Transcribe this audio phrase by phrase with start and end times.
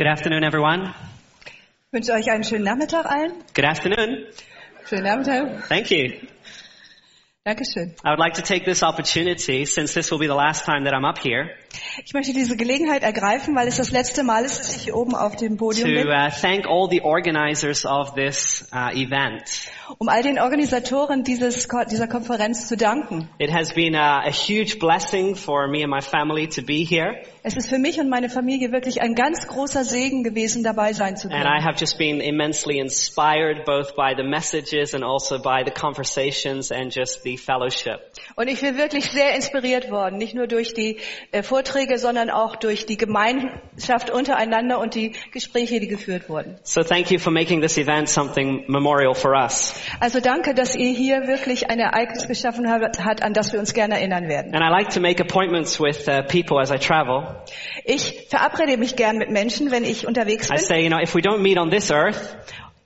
[0.00, 0.94] Good afternoon, everyone.
[1.44, 3.32] Ich wünsche euch einen schönen Nachmittag allen.
[3.52, 4.24] Good afternoon.
[4.88, 5.68] Schönen Nachmittag.
[5.68, 6.12] Thank you.
[7.50, 7.94] Dankeschön.
[8.04, 10.92] I would like to take this opportunity, since this will be the last time that
[10.92, 11.48] I'm up here,
[12.04, 15.14] Ich möchte diese Gelegenheit ergreifen, weil es das letzte Mal ist, dass ich hier oben
[15.14, 19.70] auf dem Podium to bin, uh, thank all the organizers of this uh, event.
[19.98, 23.28] um all den Organisatoren dieses, Ko- dieser Konferenz zu danken.
[23.38, 27.22] It has been a, a huge blessing for me and my family to be here,
[27.42, 31.16] Es ist für mich und meine Familie wirklich ein ganz großer Segen gewesen, dabei sein
[31.16, 31.64] zu and I können.
[31.64, 36.94] have just been immensely inspired both by the messages and also by the conversations and
[36.94, 38.00] just the fellowship.
[38.36, 40.98] Und ich bin wirklich sehr inspiriert worden, nicht nur durch die
[41.32, 46.58] äh, Vorträge, sondern auch durch die Gemeinschaft untereinander und die Gespräche, die geführt wurden.
[46.62, 49.74] So thank you for making this event something memorial for us.
[50.00, 53.74] Also danke, dass ihr hier wirklich ein Ereignis geschaffen habt, hat, an das wir uns
[53.74, 54.54] gerne erinnern werden.
[54.54, 57.36] And I like to make appointments with uh, people as I travel.
[57.84, 60.58] Ich verabrede mich gern mit Menschen, wenn ich unterwegs I bin.
[60.58, 62.36] say, you know, if we don't meet on this earth,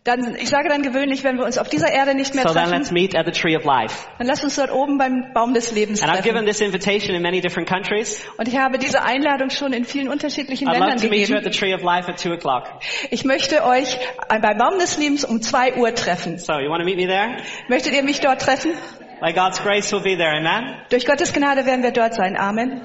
[0.04, 2.68] Dann, ich sage dann gewöhnlich, wenn wir uns auf dieser Erde nicht mehr so then
[2.68, 4.06] let's treffen, meet at the tree of life.
[4.18, 6.46] dann lass uns dort oben beim Baum des Lebens And I've given treffen.
[6.46, 8.22] this invitation in many different countries.
[8.36, 11.36] Und ich habe diese Einladung schon in vielen unterschiedlichen I'd love Ländern to meet you
[11.36, 11.58] at the gegeben.
[11.58, 12.68] tree of life at two o'clock.
[13.10, 16.36] Ich möchte euch beim Baum des Lebens um zwei Uhr treffen.
[16.38, 17.38] So you want to meet me there?
[17.68, 18.72] Möchtet ihr mich dort treffen?
[19.22, 20.36] By God's grace, we'll be there.
[20.36, 20.74] Amen.
[20.90, 22.36] Durch Gottes Gnade werden wir dort sein.
[22.36, 22.82] Amen.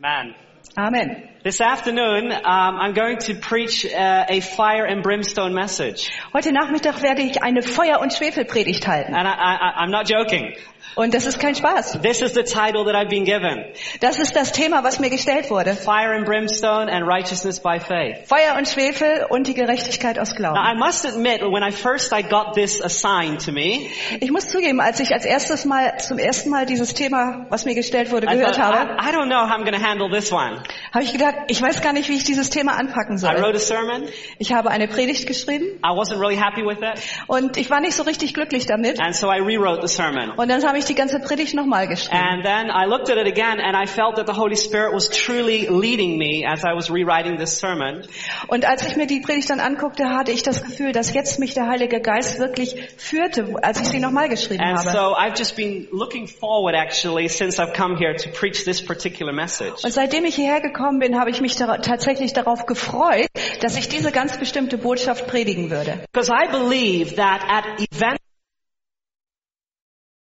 [0.00, 0.34] Amen.
[0.76, 1.27] Amen.
[1.44, 7.00] This afternoon, um, I'm going to preach uh, a fire and brimstone message, Heute Nachmittag
[7.00, 9.14] werde ich eine Feuer- und Schwefelpredigt halten.
[9.14, 10.56] and I, I, I'm not joking.
[10.96, 12.00] Und das ist kein Spaß.
[12.02, 13.64] This is the title that I've been given:
[14.00, 15.74] Das ist das Thema, was mir gestellt wurde.
[15.74, 18.26] Fire and brimstone and righteousness by faith.
[18.26, 20.58] Feuer und Schwefel und die Gerechtigkeit aus Now, Glauben.
[20.58, 24.80] I must admit, when I first I got this assigned to me, Ich muss zugeben,
[24.80, 28.30] als ich als erstes Mal zum ersten Mal dieses Thema, was mir gestellt wurde, I
[28.34, 30.60] gehört thought, habe, I, I don't know how I'm going to handle this one.
[30.98, 33.36] Habe ich gedacht, ich weiß gar nicht, wie ich dieses Thema anpacken I soll.
[33.40, 34.08] wrote a sermon.
[34.38, 37.92] Ich habe eine Predigt geschrieben I wasn't really happy with it, und ich war nicht
[37.94, 39.00] so richtig glücklich damit.
[39.00, 40.30] and so I rewrote the sermon.
[40.36, 42.16] Und dann habe ich die ganze Predigt nochmal geschrieben.
[42.20, 45.08] And then I looked at it again and I felt that the Holy Spirit was
[45.08, 48.02] truly leading me as I was rewriting this sermon.
[48.48, 51.54] Und als ich mir die Predigt dann anguckte, hatte ich das Gefühl, dass jetzt mich
[51.54, 54.90] der Heilige Geist wirklich führte, als ich sie nochmal geschrieben And habe.
[54.90, 59.32] so I've just been looking forward actually since I've come here to preach this particular
[59.32, 59.84] message.
[59.84, 63.28] Und seitdem ich hierher gekommen bin, habe ich mich dara- tatsächlich darauf gefreut,
[63.60, 66.00] dass ich diese ganz bestimmte Botschaft predigen würde.
[66.12, 68.18] Because I believe that at events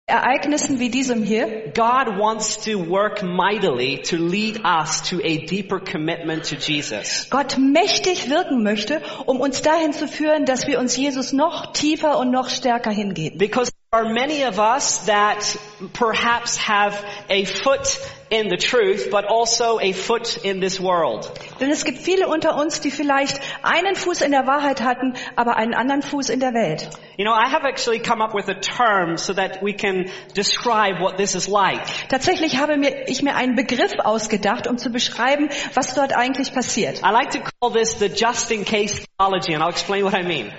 [0.09, 5.79] Ereignissen wie diesem hier God wants to work mightily to lead us to a deeper
[5.79, 7.27] commitment to Jesus.
[7.29, 12.19] Gott mächtig wirken möchte, um uns dahin zu führen, dass wir uns Jesus noch tiefer
[12.19, 13.37] und noch stärker hingeben.
[13.37, 15.59] Because there are many of us that
[15.93, 16.97] perhaps have
[17.29, 18.01] a foot
[18.31, 21.31] in the truth, but also a foot in this world.
[21.61, 25.57] Denn es gibt viele unter uns, die vielleicht einen Fuß in der Wahrheit hatten, aber
[25.57, 26.89] einen anderen Fuß in der Welt.
[27.17, 31.01] You know, I have actually come up with a term so that we can describe
[31.01, 31.81] what this is like.
[32.09, 37.03] Tatsächlich habe mir, ich mir einen Begriff ausgedacht, um zu beschreiben, was dort eigentlich passiert.
[37.03, 40.23] I like to call this the just in case theology, and I'll explain what I
[40.23, 40.53] mean.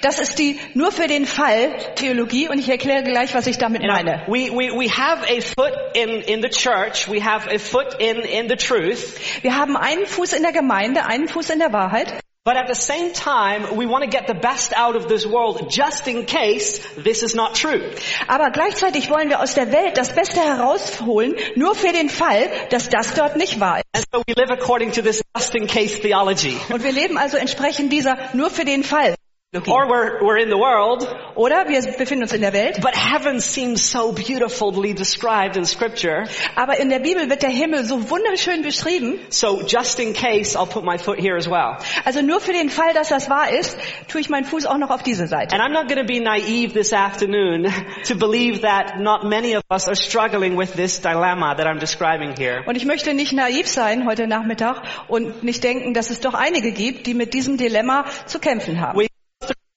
[0.00, 3.82] Das ist die nur für den Fall Theologie und ich erkläre gleich, was ich damit
[3.82, 4.24] meine.
[4.28, 8.16] we, we, we have a foot in, in the church, we have a foot in,
[8.22, 12.12] in the truth, Wir haben einen Fuß in der Gemeinde, einen Fuß in der Wahrheit.
[12.44, 15.68] but at the same time, we want to get the best out of this world
[15.70, 17.92] just in case this is not true.
[18.26, 22.88] Aber gleichzeitig wollen wir aus der Welt das Beste herausholen, nur für den Fall, dass
[22.88, 23.84] das dort nicht wahr ist.
[23.92, 26.56] And so we live according to this just in case theology.
[26.70, 29.14] Und wir leben also entsprechend dieser nur für den Fall.
[29.54, 33.40] Or we're, we're in the world, Oder wir befinden uns in der Welt, but heaven
[33.40, 36.26] seems so beautifully described in scripture.
[36.54, 39.18] aber in der Bibel wird der Himmel so wunderschön beschrieben.
[39.30, 41.78] So just in case, I'll put my foot here as well.
[42.04, 44.90] Also nur für den Fall, dass das wahr ist, tue ich meinen Fuß auch noch
[44.90, 45.54] auf diese Seite.
[45.54, 47.72] And I'm not going to be naive this afternoon
[48.04, 52.36] to believe that not many of us are struggling with this dilemma that I'm describing
[52.36, 52.64] here.
[52.66, 56.72] Und ich möchte nicht naiv sein heute Nachmittag und nicht denken, dass es doch einige
[56.72, 58.98] gibt, die mit diesem Dilemma zu kämpfen haben.
[58.98, 59.08] We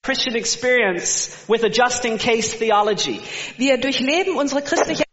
[0.03, 3.21] Christian experience with a just in case theology,
[3.57, 5.03] Wir durchleben unsere christliche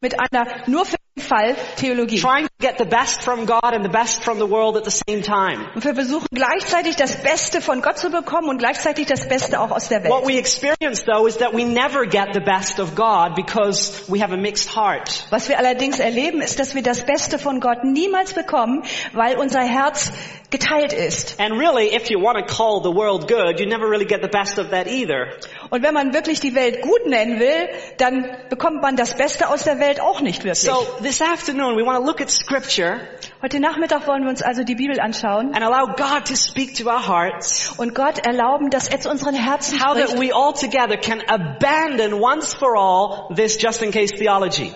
[0.00, 2.18] mit einer nur für Fall Theologie.
[2.18, 4.90] trying to get the best from God and the best from the world at the
[4.90, 5.68] same time.
[5.74, 9.70] Und wir versuchen gleichzeitig das Beste von Gott zu bekommen und gleichzeitig das Beste auch
[9.70, 10.28] aus der What Welt.
[10.28, 14.32] we experience though is that we never get the best of God because we have
[14.32, 15.26] a mixed heart.
[15.28, 18.82] Was wir allerdings erleben, ist, dass wir das Beste von Gott niemals bekommen,
[19.12, 20.12] weil unser Herz
[20.50, 21.38] geteilt ist.
[21.38, 24.28] And really, if you want to call the world good, you never really get the
[24.28, 25.28] best of that either.
[25.70, 27.68] Und wenn man wirklich die Welt gut nennen will,
[27.98, 30.58] dann bekommt man das Beste aus der Welt auch nicht wirklich.
[30.70, 33.08] So this afternoon, we want to look at scripture
[33.42, 36.88] Heute Nachmittag wollen wir uns also die Bibel anschauen and allow God to speak to
[36.88, 37.72] our hearts.
[37.76, 41.20] und Gott erlauben, dass er zu unseren Herzen How that spricht, we all together can
[41.26, 44.72] abandon once for all this just in case theology.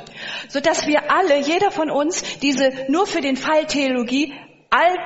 [0.49, 4.35] sodass wir alle, jeder von uns, diese nur für den Fall Theologie
[4.71, 4.97] all,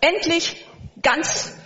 [0.00, 0.66] endlich
[1.00, 1.56] ganz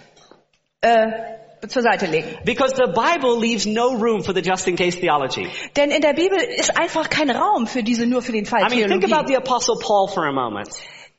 [0.82, 2.38] äh, zur Seite legen.
[2.44, 5.48] Because the Bible leaves no room for the just in case theology.
[5.76, 8.74] Denn in der Bibel ist einfach kein Raum für diese nur für den Fall I
[8.74, 10.68] mean, think about the apostle Paul for a moment.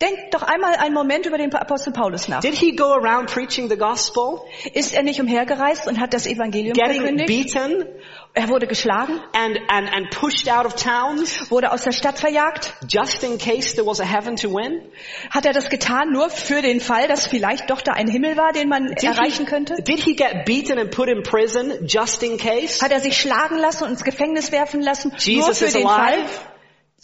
[0.01, 2.39] Denkt doch einmal einen Moment über den Apostel Paulus nach.
[2.39, 4.39] Did he go around preaching the gospel,
[4.73, 7.27] Ist er nicht umhergereist und hat das Evangelium getting verkündigt?
[7.53, 7.85] beaten
[8.33, 12.75] Er wurde geschlagen, and, and, and pushed out of towns wurde aus der Stadt verjagt.
[12.87, 14.83] just in case there was a heaven to win?
[15.31, 18.53] Hat er das getan nur für den Fall, dass vielleicht doch da ein Himmel war,
[18.53, 19.83] den man erreichen könnte?
[19.83, 22.81] did he get beaten and put in prison just in case?
[22.81, 25.09] Hat er sich schlagen lassen und ins Gefängnis werfen lassen?
[25.09, 26.25] nur Jesus für is den alive?
[26.25, 26.39] Fall?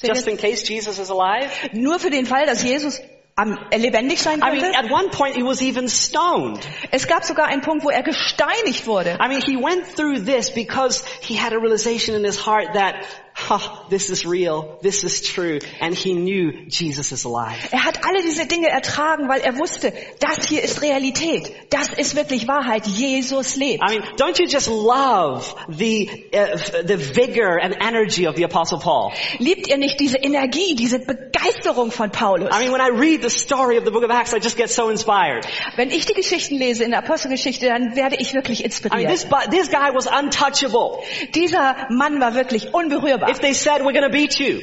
[0.02, 1.50] Just in case Jesus is alive?
[1.74, 3.00] Nur für den Fall, dass Jesus
[3.36, 6.60] am, äh, lebendig sein I mean, at one point he was even stoned.
[6.92, 9.18] Es gab sogar einen Punkt, wo er gesteinigt wurde.
[9.20, 13.06] I mean, he went through this because he had a realization in his heart that,
[13.36, 13.60] huh,
[13.90, 17.70] this is real, this is true, and he knew Jesus is alive.
[17.72, 21.54] Er hat alle diese Dinge ertragen, weil er wusste, das hier ist Realität.
[21.70, 22.88] Das ist wirklich Wahrheit.
[22.88, 23.84] Jesus lebt.
[23.84, 28.80] I mean, don't you just love the, uh, the vigor and energy of the apostle
[28.80, 29.12] Paul?
[29.40, 32.50] Liebt ihr nicht diese Energie, diese Begeisterung von Paulus?
[32.52, 34.70] I mean, when I read the story of the book of Acts, I just get
[34.70, 35.46] so inspired.
[35.76, 39.10] Wenn ich die Geschichten lese in der Apostelgeschichte, dann werde ich wirklich I mean, inspiriert.
[39.10, 41.04] this, this guy was untouchable.
[41.34, 43.25] Dieser Mann war wirklich unberührbar.
[43.30, 44.62] If they said, we're gonna beat you,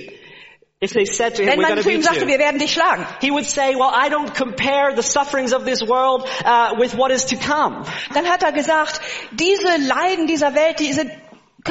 [0.81, 3.31] if they said to him, Wenn man zu ihm sagte, wir werden dich schlagen, he
[3.31, 7.25] would say, well, I don't compare the sufferings of this world uh, with what is
[7.27, 7.85] to come.
[8.15, 9.01] dann hat er gesagt,
[9.33, 11.11] diese Leiden dieser Welt, die sind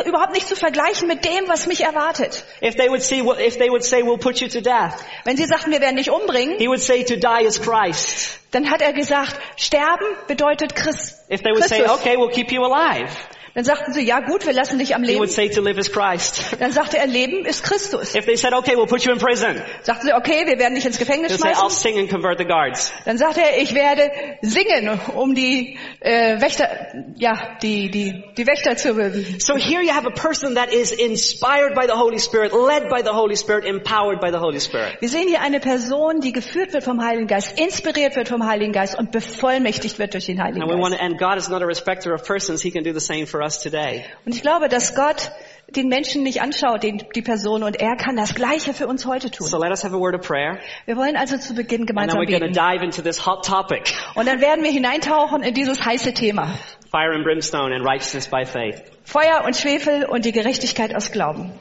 [0.05, 2.45] überhaupt nicht zu vergleichen mit dem, was mich erwartet.
[2.61, 5.43] If they would see, if they would say, we'll put you to death, Wenn sie
[5.45, 8.39] sagten, wir werden dich umbringen, he would say, to die is Christ.
[8.51, 11.99] dann hat er gesagt, sterben bedeutet Christ, If they would say, Christus.
[11.99, 13.11] okay, we'll keep you alive,
[13.53, 15.19] Dann sagten sie, ja gut, wir lassen dich am he Leben.
[15.19, 16.55] would say, to live is Christ.
[16.59, 18.15] Dann sagte er, Leben ist Christus.
[18.15, 20.85] If they said, okay, we'll put you in prison, Sagten sie, okay, wir werden dich
[20.85, 21.81] ins Gefängnis he'll say, I'll schmeißen.
[21.83, 22.93] sing and convert the guards.
[23.05, 24.09] Dann sagte er, ich werde
[24.41, 26.69] singen, um die äh, Wächter,
[27.17, 28.91] ja, die die die Wächter zu
[29.39, 33.01] So here you have a person that is inspired by the Holy Spirit, led by
[33.03, 34.97] the Holy Spirit, empowered by the Holy Spirit.
[35.01, 38.71] Wir sehen hier eine Person, die geführt wird vom Heiligen Geist, inspiriert wird vom Heiligen
[38.71, 41.01] Geist und bevollmächtigt wird durch den Heiligen And we want Geist.
[41.01, 42.61] to, and God is not a respecter of persons.
[42.61, 44.05] He can do the same for us today.
[44.25, 45.31] Und ich glaube, dass Gott
[45.75, 49.31] den Menschen nicht anschaut, den, die Person, und er kann das Gleiche für uns heute
[49.31, 49.47] tun.
[49.47, 50.59] So let us have a word of prayer.
[50.85, 52.53] Wir wollen also zu Beginn And then gemeinsam we're going to beten.
[52.53, 53.93] dive into this hot topic.
[54.15, 56.53] Und dann werden wir hineintauchen in dieses heiße Thema.
[56.91, 58.81] Fire and brimstone and righteousness by faith.
[59.03, 61.51] Feuer und Schwefel und die Gerechtigkeit aus Glauben.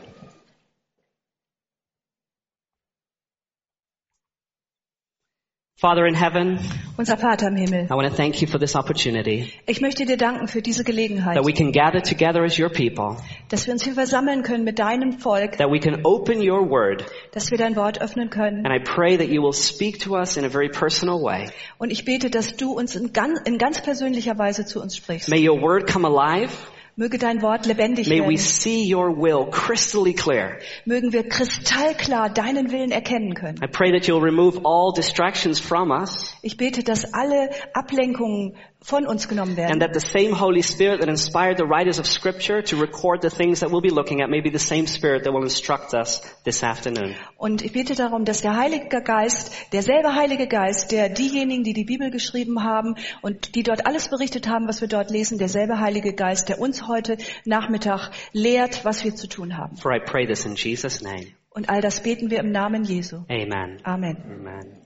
[5.81, 6.59] Father in heaven,
[6.99, 10.19] Unser Vater im Himmel, I want to thank you for this opportunity ich möchte dir
[10.19, 13.17] danken für diese Gelegenheit, that we can gather together as your people,
[13.49, 17.07] dass wir uns hier versammeln können mit deinem Volk, that we can open your word.
[17.33, 18.67] dass wir dein Wort öffnen können.
[18.67, 21.49] And I pray that you will speak to us in a very personal way.
[21.79, 25.31] Und ich bete, dass du uns in ganz, in ganz persönlicher Weise zu uns sprichst.
[25.31, 26.51] May your word come alive.
[27.01, 28.37] Möge dein Wort lebendig May we werden.
[28.37, 30.59] see your will crystally clear.
[30.85, 33.57] Mögen wir kristallklar deinen Willen erkennen können.
[33.65, 39.07] I pray that you'll remove all distractions from us Ich bete, dass alle Ablenkungen von
[39.07, 39.81] uns genommen and werden.
[39.81, 43.61] that the same Holy Spirit that inspired the writers of scripture to record the things
[43.61, 46.63] that we'll be looking at may be the same Spirit that will instruct us this
[46.63, 47.15] afternoon.
[47.37, 51.85] Und ich bete darum, dass der Heilige Geist, derselbe Heilige Geist, der diejenigen, die die
[51.85, 56.15] Bibel geschrieben haben und die dort alles berichtet haben, was wir dort lesen, derselbe Heilige
[56.15, 59.77] Geist, der uns heute Nachmittag lehrt, was wir zu tun haben.
[59.77, 61.27] For I pray this in Jesus' name.
[61.51, 63.25] Und all das beten wir im Namen Jesu.
[63.29, 63.81] Amen.
[63.83, 64.17] Amen.
[64.25, 64.80] Amen.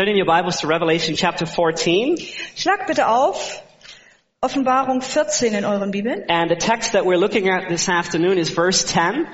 [0.00, 2.16] Turn in your Bibles to Revelation chapter 14.
[2.56, 3.62] Schlag bitte auf
[4.40, 6.24] Offenbarung 14 in euren Bibeln.
[6.26, 9.26] And the text that we're looking at this afternoon is verse 10.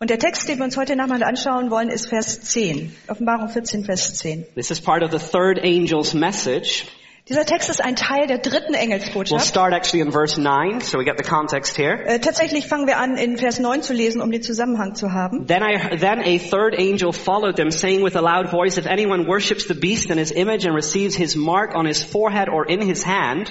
[0.00, 2.94] Und der Text, den wir uns heute Nachmittag anschauen wollen, ist Vers 10.
[3.08, 4.44] Offenbarung 14, Vers 10.
[4.54, 6.84] This is part of the third angel's message.
[7.26, 9.46] Dieser Text ist ein Teil der dritten We'll Engelsbotschaft.
[9.46, 12.04] start actually in verse 9, so we get the context here.
[12.04, 15.46] Äh, tatsächlich fangen wir an, in Vers 9 zu lesen, um den Zusammenhang zu haben.
[15.46, 19.26] Then I, then a third angel followed them saying with a loud voice, if anyone
[19.26, 22.82] worships the beast and his image and receives his mark on his forehead or in
[22.82, 23.50] his hand,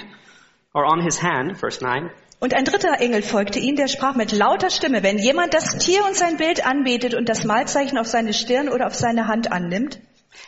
[0.72, 4.30] or on his hand, verse 9, Und ein dritter Engel folgte ihm, der sprach mit
[4.30, 8.34] lauter Stimme, wenn jemand das Tier und sein Bild anbetet und das Malzeichen auf seine
[8.34, 9.98] Stirn oder auf seine Hand annimmt,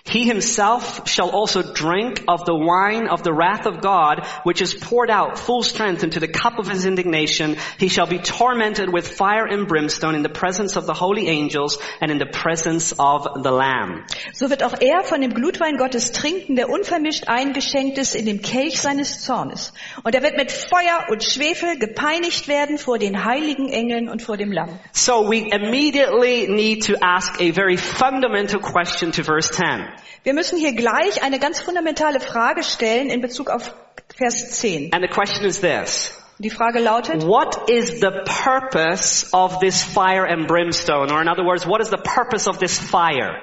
[0.09, 4.73] He himself shall also drink of the wine of the wrath of God, which is
[4.73, 7.57] poured out full strength into the cup of his indignation.
[7.79, 11.79] He shall be tormented with fire and brimstone in the presence of the holy angels
[12.01, 14.05] and in the presence of the Lamb.
[14.33, 18.43] So wird auch er von dem Glutwein Gottes trinken, der unvermischt eingeschenkt ist in dem
[18.43, 19.73] Kelch seines Zornes.
[20.05, 24.37] Und er wird mit Feuer und Schwefel gepeinigt werden vor den heiligen Engeln und vor
[24.37, 24.79] dem Lamm.
[24.93, 29.76] So we immediately need to ask a very fundamental question to verse 10.
[30.23, 33.75] Wir müssen hier gleich eine ganz fundamentale Frage stellen in Bezug auf
[34.15, 34.93] Vers 10.
[34.93, 36.13] And the question is this.
[36.39, 38.11] Die Frage lautet, What is the
[38.45, 41.11] purpose of this fire and brimstone?
[41.11, 43.41] Or in other words, what is the purpose of this fire?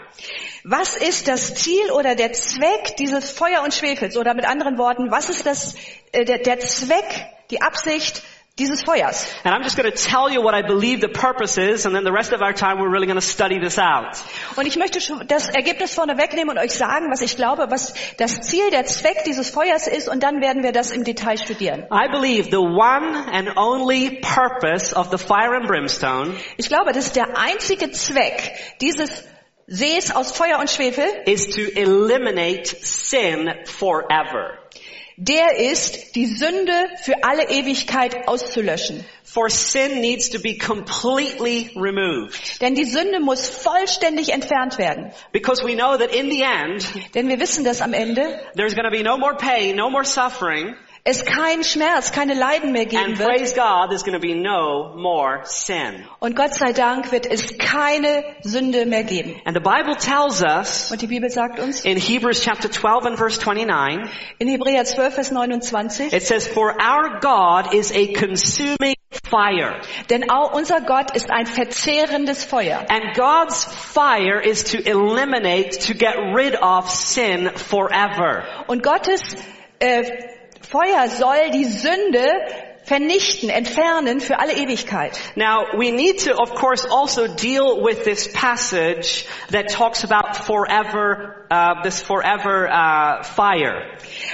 [0.63, 4.15] was ist das Ziel oder der Zweck dieses Feuer und Schwefels?
[4.15, 5.75] Oder mit anderen Worten, was ist das,
[6.11, 8.23] äh, der, der Zweck, die Absicht
[8.59, 9.25] dieses Feuers?
[9.43, 12.03] And I'm just going to tell you what I believe the purpose is, and then
[12.03, 14.15] the rest of our time we're really going to study this out.
[14.55, 17.95] Und ich möchte schon das Ergebnis vorne wegnehmen und euch sagen, was ich glaube, was
[18.17, 21.87] das Ziel, der Zweck dieses Feuers ist, und dann werden wir das im Detail studieren.
[21.91, 27.07] I believe the one and only purpose of the fire and brimstone Ich glaube, das
[27.07, 29.23] ist der einzige Zweck dieses
[29.65, 34.59] Sees aus Feuer und Schwefel, is to eliminate sin forever.
[35.17, 39.05] Der ist, die Sünde für alle Ewigkeit auszulöschen.
[39.23, 42.61] For sin needs to be completely removed.
[42.61, 45.11] Denn die Sünde muss vollständig entfernt werden.
[45.31, 48.85] Because we know that in the end, Denn wir wissen, dass am Ende there's going
[48.85, 53.03] to be no more pain, no more suffering, es keinen Schmerz, keine Leiden mehr geben
[53.03, 53.27] and wird.
[53.29, 56.05] praise God, there's going to be no more sin.
[56.19, 59.35] Und Gott sei Dank wird es keine Sünde mehr geben.
[59.43, 63.17] And the Bible tells us Und die Bibel sagt uns in Hebrews chapter 12 and
[63.17, 68.95] verse 29, in Hebräer 12, Vers 29, it says, For our God is a consuming
[69.29, 69.81] fire.
[70.09, 72.85] denn auch unser Gott ist ein verzehrendes Feuer.
[72.89, 78.45] And God's fire is to eliminate, to get rid of sin forever.
[78.67, 79.21] Und Gottes
[79.79, 80.03] äh,
[80.73, 82.27] Feuer soll die Sünde
[82.83, 85.19] vernichten, entfernen für alle Ewigkeit.
[85.35, 91.45] Now, we need to, of course, also deal with this passage that talks about forever,
[91.51, 93.83] uh, this forever uh, fire.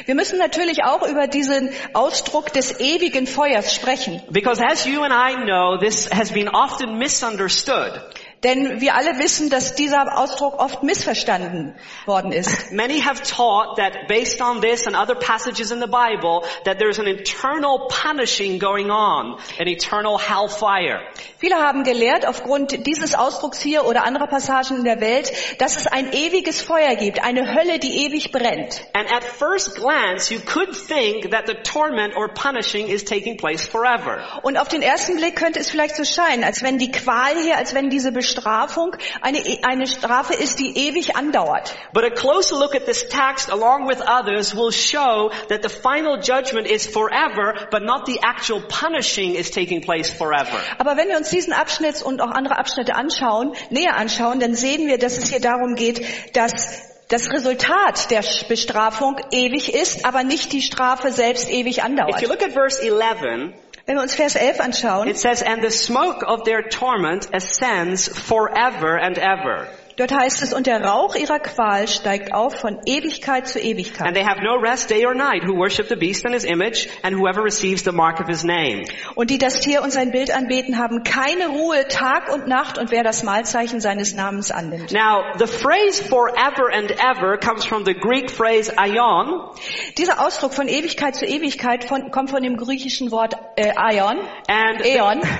[0.05, 4.21] Wir müssen natürlich auch über diesen Ausdruck des ewigen Feuers sprechen.
[4.31, 8.01] Because as you and I know, this has been often misunderstood.
[8.43, 12.71] Denn wir alle wissen, dass dieser Ausdruck oft missverstanden worden ist.
[12.71, 16.99] Many have taught that based on this and other passages in the Bible, that there's
[16.99, 21.01] an internal punishing going on, an eternal hellfire.
[21.37, 25.87] Viele haben gelehrt, aufgrund dieses Ausdrucks hier oder anderer Passagen in der Welt, dass es
[25.87, 28.81] ein ewiges Feuer gibt, eine Hölle, die ewig brennt.
[28.93, 33.67] And at first glance, you could think that the torment or punishing is taking place
[33.67, 34.23] forever.
[34.43, 37.57] Und auf den ersten Blick könnte es vielleicht so scheinen, als wenn die Qual hier,
[37.57, 41.73] als wenn diese Bestrafung eine, eine Strafe ist, die ewig andauert.
[41.93, 46.17] But a closer look at this text along with others will show that the final
[46.17, 50.59] judgment is forever, but not the actual punishing is taking place forever.
[50.77, 54.87] Aber wenn wir uns diesen Abschnitt und auch andere Abschnitte anschauen, näher anschauen, dann sehen
[54.87, 56.05] wir, dass es hier darum geht,
[56.35, 62.21] dass das Resultat der Bestrafung ewig ist, aber nicht die Strafe selbst ewig If andauert.
[62.21, 63.53] you look at verse 11,
[63.89, 68.07] Wenn wir uns Vers 11 anschauen, it says, And the smoke of their torment ascends
[68.07, 69.67] forever and ever.
[69.99, 74.07] Dort heißt es, und der Rauch ihrer Qual steigt auf von Ewigkeit zu Ewigkeit.
[74.07, 76.87] And they have no rest day or night who worship the beast and his image
[77.03, 78.85] and whoever receives the mark of his name.
[79.15, 82.91] Und die das Tier und sein Bild anbeten, haben keine Ruhe Tag und Nacht und
[82.91, 84.91] wer das Malzeichen seines Namens annimmt.
[84.91, 89.49] Now, the phrase forever and ever comes from the Greek phrase aion,
[89.97, 94.19] Dieser Ausdruck von Ewigkeit zu Ewigkeit von, kommt von dem griechischen Wort äh, Aion.
[94.47, 94.99] and the,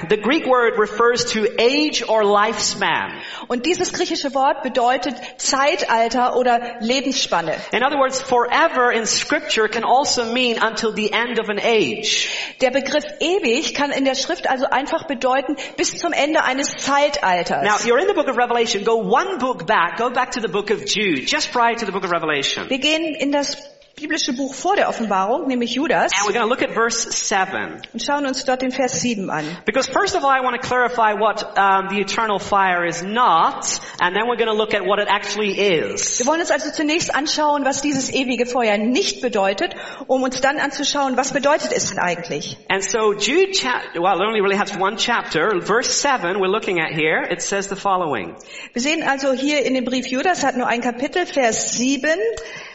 [0.09, 3.13] the Greek word refers to age or lifespan.
[3.47, 7.55] Und dieses griechische Wort bedeutet Zeitalter oder Lebensspanne.
[7.71, 12.29] In other words, forever in scripture can also mean until the end of an age.
[12.61, 17.63] Der Begriff ewig kann in der Schrift also einfach bedeuten bis zum Ende eines Zeitalters.
[17.63, 18.83] Now, you're in the book of Revelation.
[18.83, 19.97] Go one book back.
[19.97, 22.69] Go back to the book of Jude, just prior to the book of Revelation.
[22.69, 23.57] Wir gehen in das
[24.01, 27.81] biblische Buch vor der Offenbarung, nämlich Judas, And we're going to look at verse 7.
[27.93, 29.45] und schauen uns dort den Vers 7 an.
[29.65, 33.79] Because first of all, I want to clarify what um, the eternal fire is not,
[33.99, 36.19] and then we're going to look at what it actually is.
[36.19, 39.75] Wir wollen uns also zunächst anschauen, was dieses ewige Feuer nicht bedeutet,
[40.07, 42.57] um uns dann anzuschauen, was bedeutet es denn eigentlich?
[42.69, 45.61] And so Jude, chap- well, it only really has one chapter.
[45.61, 47.21] Verse 7 we're looking at here.
[47.29, 48.35] It says the following.
[48.73, 52.09] Wir sehen also hier in dem Brief Judas hat nur ein Kapitel, Vers 7,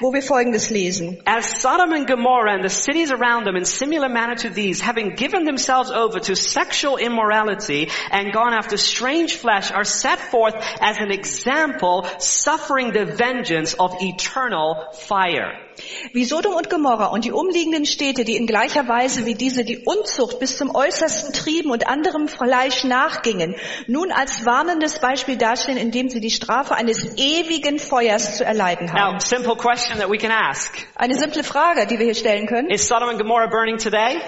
[0.00, 1.13] wo wir Folgendes lesen.
[1.26, 5.14] As Sodom and Gomorrah and the cities around them in similar manner to these, having
[5.14, 10.98] given themselves over to sexual immorality and gone after strange flesh, are set forth as
[10.98, 15.63] an example, suffering the vengeance of eternal fire.
[16.12, 19.78] Wie Sodom und Gomorra und die umliegenden Städte, die in gleicher Weise wie diese die
[19.78, 26.08] Unzucht bis zum Äußersten trieben und anderem Fleisch nachgingen, nun als warnendes Beispiel dastehen, indem
[26.08, 29.14] sie die Strafe eines ewigen Feuers zu erleiden haben.
[29.14, 30.72] Now, simple question that we can ask.
[30.94, 32.70] Eine simple Frage, die wir hier stellen können.
[32.70, 34.20] Is Sodom and Gomorrah burning today?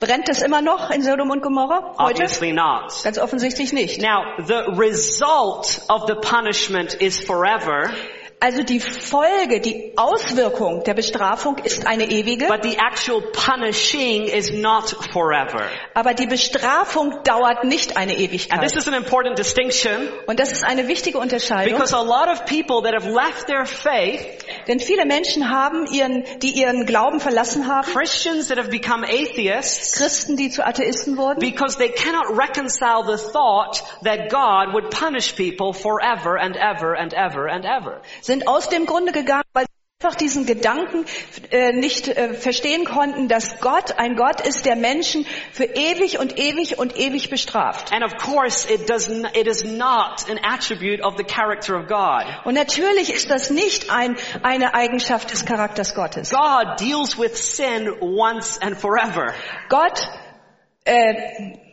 [0.00, 2.22] Brennt es immer noch in Sodom und Gomorra heute?
[2.22, 2.92] Obviously not.
[3.04, 4.02] Ganz offensichtlich nicht.
[4.02, 7.90] Now, the result of the punishment is forever,
[8.44, 14.52] Also die Folge, die Auswirkung der Bestrafung ist eine ewige, but the actual punishing is
[14.52, 15.62] not forever.
[15.94, 18.76] aber die Bestrafung dauert nicht eine And this Ewigkeit.
[18.76, 22.82] is an important distinction Und das ist eine wichtige Unterscheidung, because a lot of people
[22.82, 24.20] that have left their faith,
[24.68, 29.96] denn viele Menschen haben ihren, die ihren Glauben verlassen haben, Christians that have become atheists,
[29.96, 35.34] Christen, die zu Atheisten wurden, because they cannot reconcile the thought that God would punish
[35.34, 38.02] people forever and ever and ever and ever.
[38.20, 39.74] sind aus dem Grunde gegangen, weil sie
[40.04, 41.06] einfach diesen Gedanken
[41.50, 46.38] äh, nicht äh, verstehen konnten, dass Gott ein Gott ist, der Menschen für ewig und
[46.38, 47.92] ewig und ewig bestraft.
[47.92, 52.26] And of course, it does it is not an attribute of the character of God.
[52.44, 56.30] Und natürlich ist das nicht ein, eine Eigenschaft des Charakters Gottes.
[56.30, 59.32] God deals with sin once and forever.
[59.70, 60.06] Gott
[60.84, 61.63] äh,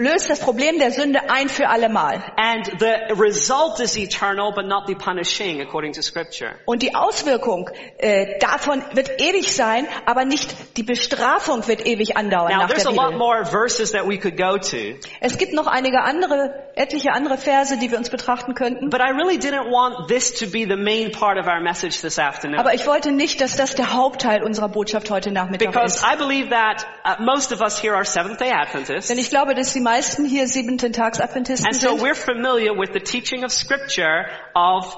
[0.00, 2.22] löst das Problem der Sünde ein für alle Mal.
[2.36, 6.54] And the result is eternal, but not the punishing, according to scripture.
[6.64, 12.52] Und die Auswirkung äh, davon wird ewig sein, aber nicht die Bestrafung wird ewig andauern
[12.52, 15.52] Now, nach there's der a lot more verses that we could go to, Es gibt
[15.52, 18.88] noch einige andere, etliche andere Verse, die wir uns betrachten könnten.
[18.88, 22.18] but I really didn't want this to be the main part of our message this
[22.18, 22.58] afternoon.
[22.58, 26.04] Aber ich wollte nicht, dass das der Hauptteil unserer Botschaft heute Nachmittag Because ist.
[26.04, 29.08] I believe that uh, most of us here are Seventh-day Adventists.
[29.08, 32.02] Denn ich glaube, dass die meisten hier siebenten Tags Adventisten And so sind.
[32.02, 34.96] we're familiar with the teaching of scripture of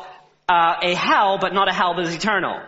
[0.49, 2.61] uh, a hell, but not a hell that is eternal.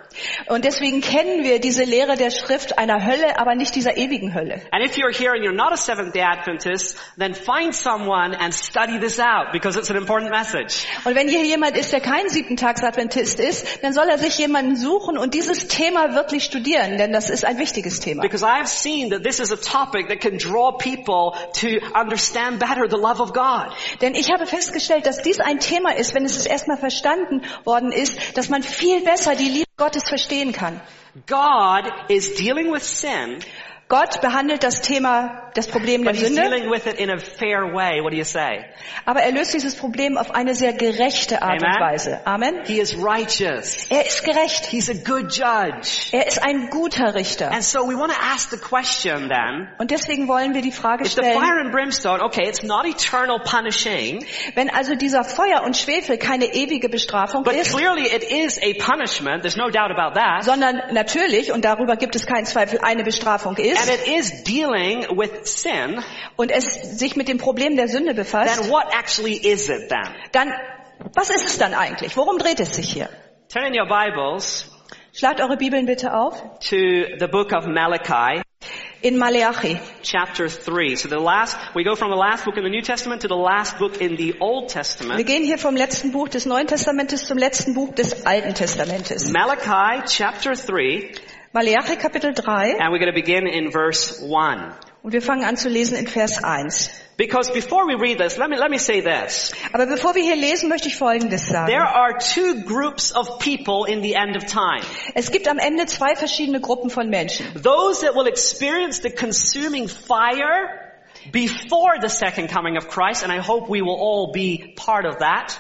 [0.49, 4.61] Und deswegen kennen wir diese Lehre der Schrift einer Hölle, aber nicht dieser ewigen Hölle.
[4.71, 9.01] And if you're here and you're not a Seventh-day Adventist, then find someone and study
[9.01, 10.87] this out because it's an important message.
[11.05, 14.39] Und wenn hier jemand ist, der kein siebten Tags Adventist ist, dann soll er sich
[14.39, 18.23] jemanden suchen und dieses Thema wirklich studieren, denn das ist ein wichtiges Thema.
[18.23, 22.61] Because I have seen that this is a topic that can draw people to understand
[22.61, 23.73] better the love of God.
[24.01, 27.74] Denn ich habe festgestellt, dass dies ein Thema ist, wenn es es erstmal verstanden worden
[27.93, 30.81] ist, dass man viel besser die Liebe Gottes verstehen kann.
[31.27, 33.39] God is dealing with sin,
[33.89, 38.03] Gott behandelt das Thema, das Problem der Sünde, dealing with it in a fair way.
[38.03, 38.65] What do you say?
[39.05, 41.81] aber er löst dieses Problem auf eine sehr gerechte Art und Amen.
[41.81, 42.21] Weise.
[42.25, 42.63] Amen.
[42.65, 43.87] He is righteous.
[43.91, 44.67] Er ist gerecht.
[44.67, 46.09] He's a good judge.
[46.13, 47.53] Er ist ein guter Richter.
[47.53, 51.05] And so we want to ask the question then, Und deswegen wollen wir die Frage
[51.05, 56.17] stellen, fire and brimstone, okay, it's not eternal punishing, wenn also dieser Feuer und Schwefel
[56.17, 60.45] keine ewige Bestrafung but ist, clearly it is a punishment, there's no doubt about that,
[60.45, 65.07] sondern natürlich, und darüber gibt es keinen Zweifel, eine Bestrafung and ist, it is dealing
[65.17, 66.03] with sin,
[66.37, 70.15] und es sich mit dem Problem der Sünde befasst, then what actually is it then?
[70.33, 70.53] dann,
[71.15, 72.17] was ist es dann eigentlich?
[72.17, 73.09] Worum dreht es sich hier?
[73.53, 74.71] Turn in your Bibles
[75.13, 76.35] Schlagt eure Bibeln bitte auf.
[76.69, 76.77] to
[77.21, 78.43] the book of Malachi,
[79.03, 79.79] In Maleachi.
[80.03, 80.97] chapter 3.
[80.97, 83.37] So the last, we go from the last book in the New Testament to the
[83.37, 85.25] last book in the Old Wir Testament.
[85.27, 89.29] gehen hier vom letzten Buch des Neuen Testamentes zum letzten Buch des Alten Testamentes.
[89.29, 91.11] Malachi chapter 3,
[91.55, 94.75] Maleachi Kapitel 3 and we're going to begin in verse 1.
[95.05, 96.91] und wir fangen an zu lesen in Vers 1.
[97.17, 99.53] Because before we read this, let me, let me say this.
[99.73, 101.95] Aber bevor wir hier lesen, möchte ich Folgendes There sagen.
[101.95, 104.83] are two groups of people in the end of time.
[105.15, 107.47] Es gibt am Ende zwei verschiedene Gruppen von Menschen.
[107.55, 110.84] Those that will experience the consuming fire
[111.33, 115.19] before the second coming of Christ, and I hope we will all be part of
[115.19, 115.59] that.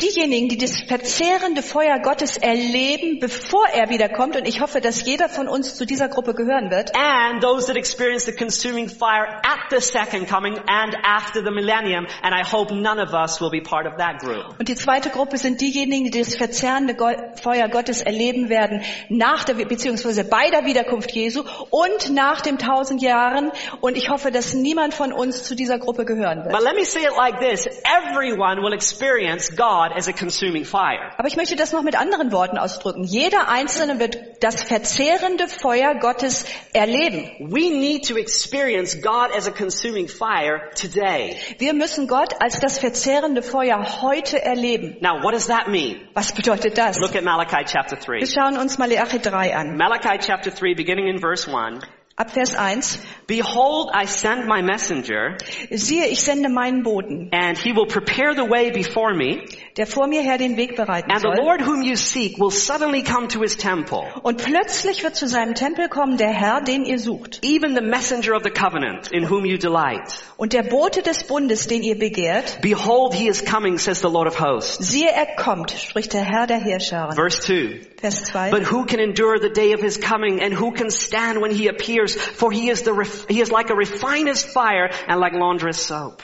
[0.00, 5.28] Diejenigen, die das verzehrende Feuer Gottes erleben, bevor er wiederkommt, und ich hoffe, dass jeder
[5.28, 9.70] von uns zu dieser Gruppe gehören wird, And those that experience the consuming fire at
[9.70, 13.60] the second coming and after the millennium, and I hope none of us will be
[13.60, 14.58] part of that group.
[14.58, 16.94] Und die zweite Gruppe sind diejenigen, die das verzehrende
[17.40, 23.02] Feuer Gottes erleben werden nach der, beziehungsweise bei der Wiederkunft Jesu und nach dem tausend
[23.02, 23.50] Jahren.
[23.80, 26.62] Und ich hoffe, dass niemand von von uns zu dieser Gruppe gehören But wird.
[26.62, 27.66] let me say it like this.
[27.84, 31.12] Everyone will experience God as a consuming fire.
[31.18, 33.04] Aber ich möchte das noch mit anderen Worten ausdrücken.
[33.04, 37.30] Jeder Einzelne wird das verzehrende Feuer Gottes erleben.
[37.50, 41.36] We need to experience God as a consuming fire today.
[41.58, 44.96] Wir müssen Gott als das verzehrende Feuer heute erleben.
[45.00, 46.00] Now, what does that mean?
[46.14, 46.98] Was bedeutet das?
[46.98, 48.20] Look at Malachi chapter 3.
[48.20, 49.76] Wir schauen uns Malachi 3 an.
[49.76, 51.84] Malachi chapter 3, beginning in verse 1.
[52.16, 53.00] Ab Vers 1.
[53.26, 55.36] Behold, I send my messenger,
[55.70, 59.44] Siehe, ich sende meinen Boten, and he will prepare the way before me,
[59.76, 61.44] der vor mir her den Weg bereiten and the soll.
[61.44, 65.54] Lord whom you seek will suddenly come to his temple, Und plötzlich wird zu seinem
[65.54, 67.40] Tempel kommen der Herr, den ihr sucht.
[67.42, 70.14] even the messenger of the covenant in whom you delight.
[70.36, 74.28] Und der Bote des Bundes, den ihr begehrt, Behold, he is coming, says the Lord
[74.28, 74.78] of hosts.
[74.90, 77.14] siehe, er kommt, spricht der Herr der Heerscharen.
[77.16, 77.80] Verse 2.
[78.00, 78.50] Vers 2.
[78.50, 81.68] But who can endure the day of his coming and who can stand when he
[81.68, 82.14] appears?
[82.14, 86.22] For he is the, ref- he is like a refiner's fire and like laundress soap.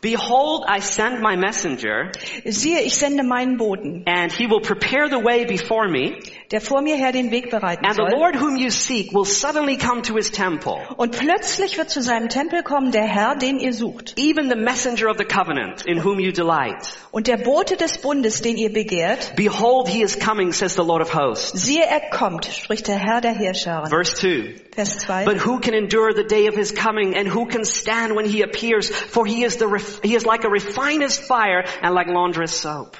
[0.00, 2.10] Behold, I send my messenger
[2.44, 6.20] Siehe, ich sende meinen Boten, and he will prepare the way before me
[6.52, 8.10] der vor mir her den Weg bereiten and the soll.
[8.10, 10.76] Lord whom you seek will suddenly come to his temple.
[10.96, 14.14] Und plötzlich wird zu seinem Tempel kommen der Herr, den ihr sucht.
[14.18, 16.94] Even the messenger of the covenant in whom you delight.
[17.10, 21.02] Und der Bote des Bundes, den ihr begehrt, Behold, he is coming, says the Lord
[21.02, 21.52] of hosts.
[21.52, 23.88] siehe, er kommt, spricht der Herr der Heerscharen.
[23.90, 24.54] Verse 2.
[24.74, 25.24] Vers 2.
[25.24, 28.42] But who can endure the day of his coming and who can stand when he
[28.42, 28.90] appears?
[28.90, 32.96] For he is the, ref- he is like a refiner's fire and like laundress soap.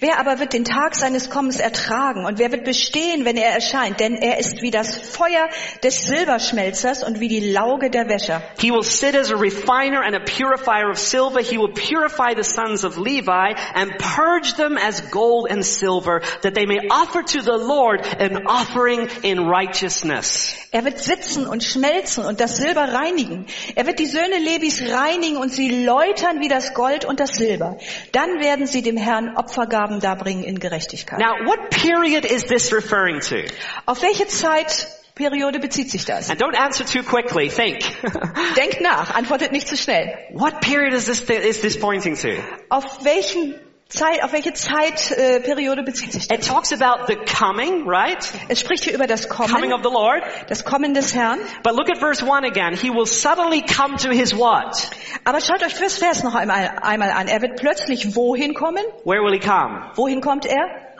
[0.00, 4.00] Wer aber wird den Tag seines Kommens ertragen und wer wird bestehen, wenn er erscheint?
[4.00, 5.48] Denn er ist wie das Feuer
[5.82, 8.42] des Silberschmelzers und wie die Lauge der Wäscher.
[8.58, 11.40] He will sit as a refiner and a purifier of silver.
[11.40, 16.54] He will purify the sons of Levi and purge them as gold and silver that
[16.54, 20.54] they may offer to the Lord an offering in righteousness.
[20.72, 23.46] Er wird sitzen und schmelzen und das Silber reinigen.
[23.74, 27.78] Er wird die Söhne Levis reinigen und sie läutern wie das Gold und das Silber.
[28.12, 31.18] Dann werden sie dem Herrn Opfergaben darbringen in Gerechtigkeit.
[31.18, 33.44] Now, what period is this referring to?
[33.86, 36.30] Auf welche Zeitperiode bezieht sich das?
[36.30, 37.50] And don't answer too quickly.
[37.50, 37.80] Think.
[38.56, 40.16] Denkt nach, antwortet nicht zu schnell.
[40.32, 42.38] what period is this, is this pointing to?
[42.70, 43.54] Auf welchen
[43.90, 46.38] Zeit, auf welche Zeitperiode bezieht sich das?
[46.38, 48.18] It talks about the coming, right?
[48.48, 50.22] Es spricht hier über das Coming of the Lord.
[50.48, 51.40] das Kommen des Herrn.
[51.62, 52.74] But look at verse 1 again.
[52.74, 54.90] He will suddenly come to his what?
[55.24, 57.28] Aber schaut euch das Vers noch einmal, einmal an.
[57.28, 58.84] Er wird plötzlich wohin kommen?
[59.04, 59.90] Where will he come?
[59.96, 60.94] Wohin kommt er?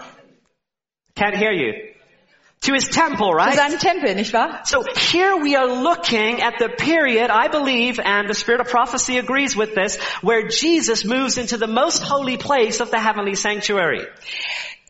[1.17, 1.90] Can't hear you.
[2.65, 3.55] To his temple, Zu right?
[3.57, 4.61] seinem Tempel, nicht wahr?
[4.67, 9.17] So here we are looking at the period, I believe, and the spirit of prophecy
[9.17, 14.07] agrees with this, where Jesus moves into the most holy place of the heavenly sanctuary.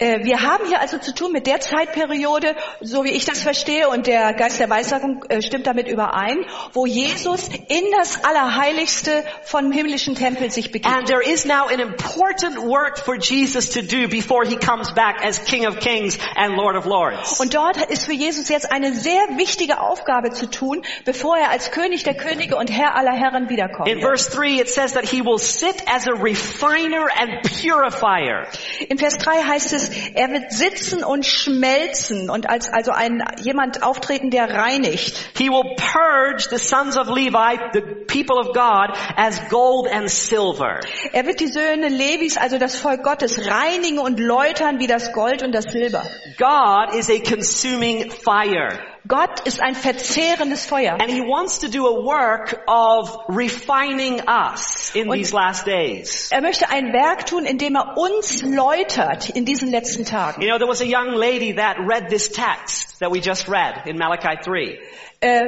[0.03, 3.91] Äh, Wir haben hier also zu tun mit der Zeitperiode, so wie ich das verstehe,
[3.91, 6.39] und der Geist der Weissagung äh, stimmt damit überein,
[6.73, 10.91] wo Jesus in das Allerheiligste vom himmlischen Tempel sich begibt.
[10.91, 15.23] And there is now an important work for Jesus to do before he comes back
[15.23, 17.39] as King of Kings and Lord of Lords.
[17.39, 21.73] Und dort ist für Jesus jetzt eine sehr wichtige Aufgabe zu tun, bevor er als
[21.73, 23.87] König der Könige und Herr aller Herren wiederkommt.
[23.87, 28.47] In verse 3 it says that he will sit as a refiner and purifier.
[28.89, 33.83] In Vers 3 heißt es, er wird sitzen und schmelzen und als also ein jemand
[33.83, 35.17] auftreten, der reinigt.
[35.37, 40.81] He will purge the sons of Levi, the people of God, as gold and silver.
[41.13, 45.43] Er wird die Söhne Levis, also das Volk Gottes, reinigen und läutern wie das Gold
[45.43, 46.05] und das Silber.
[46.39, 48.90] God is a consuming fire.
[49.09, 50.93] Gott ist ein verzehrendes Feuer.
[51.01, 56.31] And he wants to do a work of refining us in Und- these last days.
[56.31, 60.43] Er möchte ein Werk tun, indem er uns läutert in diesen letzten Tagen.
[60.43, 63.87] You know, there was a young lady that read this text that we just read
[63.87, 64.79] in Malachi 3.
[65.21, 65.43] Äh,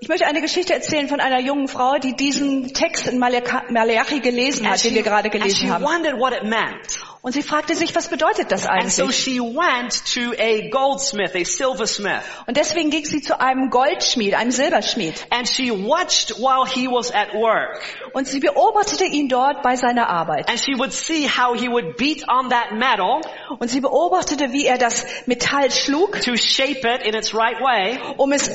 [0.00, 4.68] ich möchte eine Geschichte erzählen von einer jungen Frau, die diesen Text in Malachi gelesen
[4.68, 5.84] hat, den wir gerade gelesen haben.
[5.84, 6.98] wondered what it meant.
[7.20, 9.16] Und sie fragte sich, was bedeutet das And so eigentlich?
[9.16, 14.50] she went to a goldsmith, a silversmith, Und deswegen ging sie zu einem Goldschmied, einem
[14.50, 15.24] Silberschmied.
[15.30, 17.80] and she watched while he was at work.
[18.12, 20.48] Und sie beobachtete ihn dort bei seiner Arbeit.
[20.50, 23.20] And she would see how he would beat on that metal
[23.60, 28.00] Und sie beobachtete, wie er das Metall schlug, to shape it in its right way.
[28.16, 28.50] um es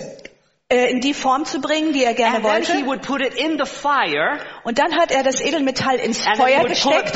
[0.70, 2.88] in die Form zu bringen, die er gerne And then he wollte.
[2.88, 7.16] would put it in the fire Und dann hat er das Edelmetall ins Feuer gesteckt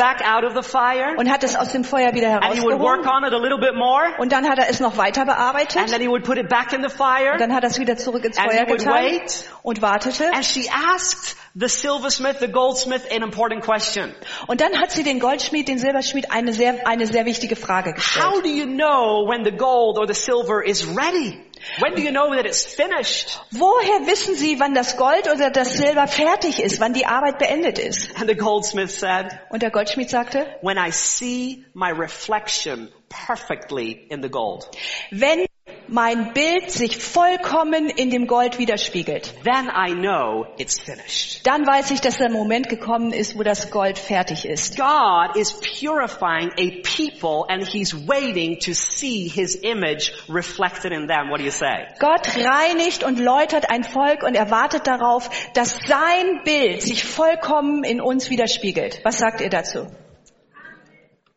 [0.63, 3.09] fire und hat es aus dem Feuer wieder and he would work herausgehoben.
[3.09, 5.87] on it a little bit more Und dann hat er es noch weiter and bearbeitet.
[5.91, 7.97] then he would put it back in the fire Und dann hat er es wieder
[7.97, 10.31] zurück ins Feuer getan wait und wartete.
[10.33, 14.15] and she asked the silversmith, the goldsmith, an important question.
[14.47, 18.25] Und dann hat sie den Goldschmied, den Silberschmied eine sehr, eine sehr wichtige Frage gestellt.
[18.25, 21.37] How do you know when the gold or the silver is ready?
[21.79, 23.39] When do you know that it's finished?
[23.51, 27.79] Woher wissen Sie, wann das Gold oder das Silber fertig ist, wann die Arbeit beendet
[27.79, 28.15] ist?
[28.19, 34.21] And the goldsmith said, Und der Goldschmied sagte, when I see my reflection perfectly in
[34.21, 34.67] the gold.
[35.11, 35.45] wenn
[35.91, 41.45] mein Bild sich vollkommen in dem Gold widerspiegelt, Then I know it's finished.
[41.45, 44.77] dann weiß ich, dass der Moment gekommen ist, wo das Gold fertig ist.
[44.77, 51.29] God is purifying a people and he's waiting to see his image reflected in them.
[51.29, 51.87] What do you say?
[51.99, 57.83] Gott reinigt und läutert ein Volk und er wartet darauf, dass sein Bild sich vollkommen
[57.83, 59.01] in uns widerspiegelt.
[59.03, 59.87] Was sagt ihr dazu?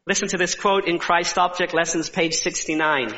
[0.06, 3.14] Listen to this quote in Christ Object Lessons, page 69.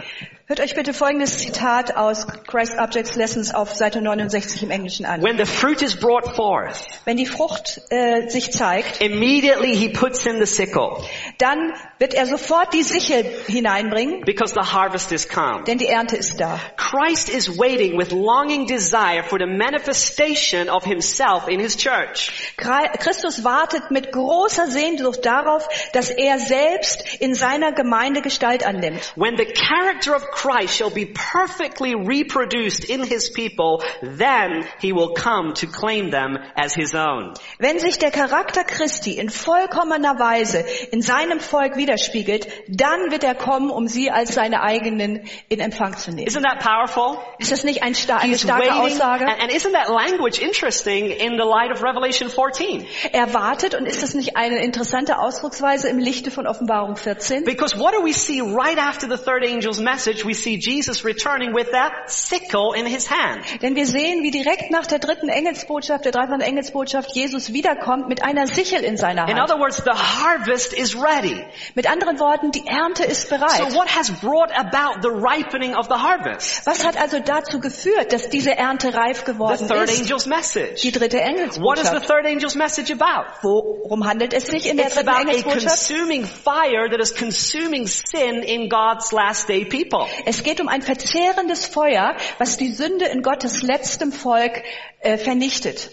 [0.48, 5.20] Hört euch bitte folgendes Zitat aus Christ Objects Lessons auf Seite 69 im Englischen an.
[5.20, 10.24] When the fruit is brought forth, Wenn die Frucht äh, sich zeigt, immediately he puts
[10.24, 11.02] in the sickle
[11.38, 15.64] dann wird er sofort die Sichel hineinbringen, because the harvest is come.
[15.64, 16.60] denn die Ernte ist da.
[16.76, 22.54] Christ is waiting with longing desire for the manifestation of himself in his church.
[22.56, 29.12] Christus wartet mit großer Sehnsucht darauf, dass er selbst in seiner Gemeinde Gestalt annimmt.
[29.16, 35.14] When the character of Christ shall be perfectly reproduced in his people, then he will
[35.14, 37.32] come to claim them as his own.
[37.58, 43.34] Wenn sich der Charakter Christi in vollkommener Weise in seinem Volk widerspiegelt, dann wird er
[43.34, 46.28] kommen, um sie als seine eigenen in Empfang zu nehmen.
[46.28, 47.18] Isn't that powerful?
[47.38, 49.24] Ist das nicht ein sta eine starke Aussage?
[49.26, 52.86] and, and isn't that language interesting in the light of Revelation 14?
[53.12, 57.44] Er wartet und ist das nicht eine interessante Ausdrucksweise im Lichte von Offenbarung 14?
[57.44, 60.25] Because what do we see right after the third angel's message?
[60.26, 63.44] We see Jesus returning with that sickle in his hand.
[63.62, 68.22] Denn wir sehen, wie direkt nach der dritten Engelsbotschaft, der dreifachen Engelsbotschaft, Jesus wiederkommt mit
[68.24, 69.50] einer Sichel in seiner In Hand.
[69.50, 71.44] other words, the harvest is ready.
[71.74, 73.74] Mit anderen Worten, die Ernte ist So bereit.
[73.74, 76.66] what has brought about the ripening of the harvest?
[76.66, 80.00] Was hat also dazu geführt, dass diese Ernte reif The geworden third ist?
[80.02, 80.80] angel's message.
[80.82, 82.06] Die dritte What is the Engelsbotschaft.
[82.08, 83.26] third angel's message about?
[83.42, 85.66] Worum handelt es sich in der It's dritten about a Engelsbotschaft?
[85.68, 90.06] consuming fire that is consuming sin in God's last day people.
[90.24, 94.62] Es geht um ein verzehrendes Feuer, was die Sünde in Gottes letztem Volk
[95.00, 95.90] äh, vernichtet.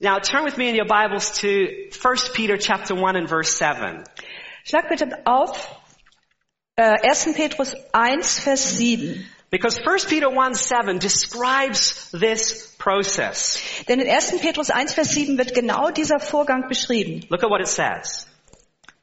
[0.00, 4.04] Now turn with me in your Bibles to 1 Peter chapter 1 and verse 7.
[4.64, 5.80] Schlag bitte auf
[6.76, 7.34] äh, 1.
[7.34, 9.24] Petrus 1, Vers 7.
[9.50, 13.60] Because 1 Peter 1 7 describes this process.
[13.88, 14.40] Denn in 1.
[14.40, 17.24] Petrus 1, Vers 7 wird genau dieser Vorgang beschrieben.
[17.30, 18.26] Look at what it says.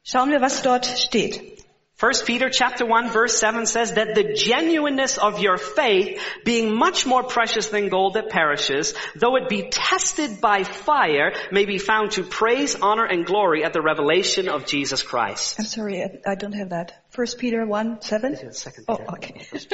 [0.04, 1.61] Schauen wir, was dort steht.
[2.02, 7.06] 1 Peter chapter 1 verse 7 says that the genuineness of your faith being much
[7.06, 12.10] more precious than gold that perishes, though it be tested by fire, may be found
[12.10, 15.60] to praise, honor, and glory at the revelation of Jesus Christ.
[15.60, 16.92] I'm sorry, I- I don't have that.
[17.14, 18.52] 1 Peter 1, 7?
[18.52, 19.46] Second Oh, okay.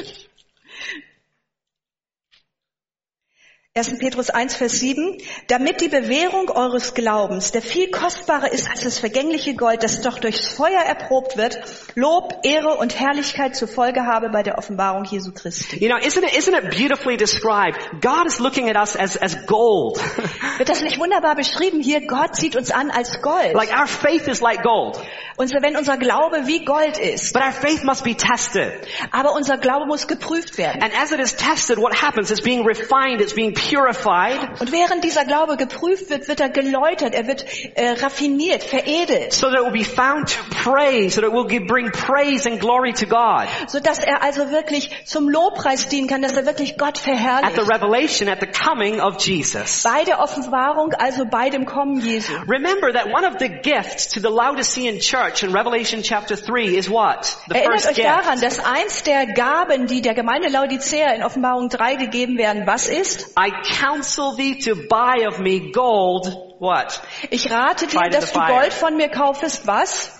[3.78, 3.98] 1.
[3.98, 5.18] Petrus 1, Vers 7.
[5.46, 10.18] Damit die Bewährung eures Glaubens, der viel kostbarer ist als das vergängliche Gold, das doch
[10.18, 11.60] durchs Feuer erprobt wird,
[11.94, 15.78] Lob, Ehre und Herrlichkeit zur Folge habe bei der Offenbarung Jesu Christi.
[15.78, 17.78] You know, isn't it, isn't it beautifully described?
[18.00, 19.98] God is looking at us as, as gold.
[20.58, 22.04] Wird das nicht wunderbar beschrieben hier?
[22.06, 23.54] Gott sieht uns an als Gold.
[23.54, 25.00] like our faith is like gold.
[25.36, 27.32] Unser, wenn unser Glaube wie Gold ist.
[27.32, 28.72] But our faith must be tested.
[29.12, 30.82] Aber unser Glaube muss geprüft werden.
[30.82, 32.32] And as it is tested, what happens?
[32.32, 37.14] It's being refined, it's being purified, Und während dieser Glaube geprüft wird, wird er geläutert,
[37.14, 41.30] er wird äh, raffiniert, veredelt, so that it will be found to praise, so that
[41.30, 43.46] it will bring praise and glory to God.
[43.68, 47.58] sodass er also wirklich zum Lobpreis dienen kann, dass er wirklich Gott At the verherrlicht.
[47.70, 49.82] revelation, at the coming of Jesus.
[49.82, 52.32] Bei der Offenbarung, also bei dem Kommen Jesu.
[52.48, 56.88] Remember that one of the gifts to the Laodicean church in Revelation chapter 3 is
[56.90, 57.36] what?
[57.48, 58.42] The Erinnert first euch daran, gift.
[58.44, 63.28] dass eins der Gaben, die der Gemeinde Laodicea in Offenbarung 3 gegeben werden, was ist?
[63.38, 66.26] I counsel thee to buy of me gold,
[66.58, 67.00] what?
[67.30, 68.40] Ich rate dir, dass du.
[68.40, 70.18] Gold von mir kaufest, was?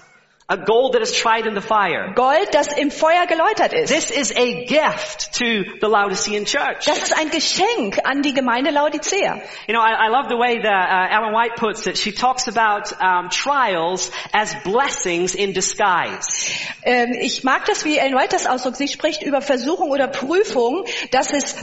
[0.50, 2.14] A gold that is tried in the fire.
[2.14, 3.92] Gold, das im Feuer geläutert ist.
[3.92, 6.86] This is a gift to the Laodicean church.
[6.86, 9.42] Das ist ein Geschenk an die Gemeinde Laodicea.
[9.66, 11.98] You know, I, I love the way that uh, Ellen White puts it.
[11.98, 16.26] She talks about um, trials as blessings in disguise.
[16.82, 18.78] Ähm, ich mag das, wie Ellen White das ausdrückt.
[18.78, 21.56] Sie spricht über Versuchung oder Prüfung, dass es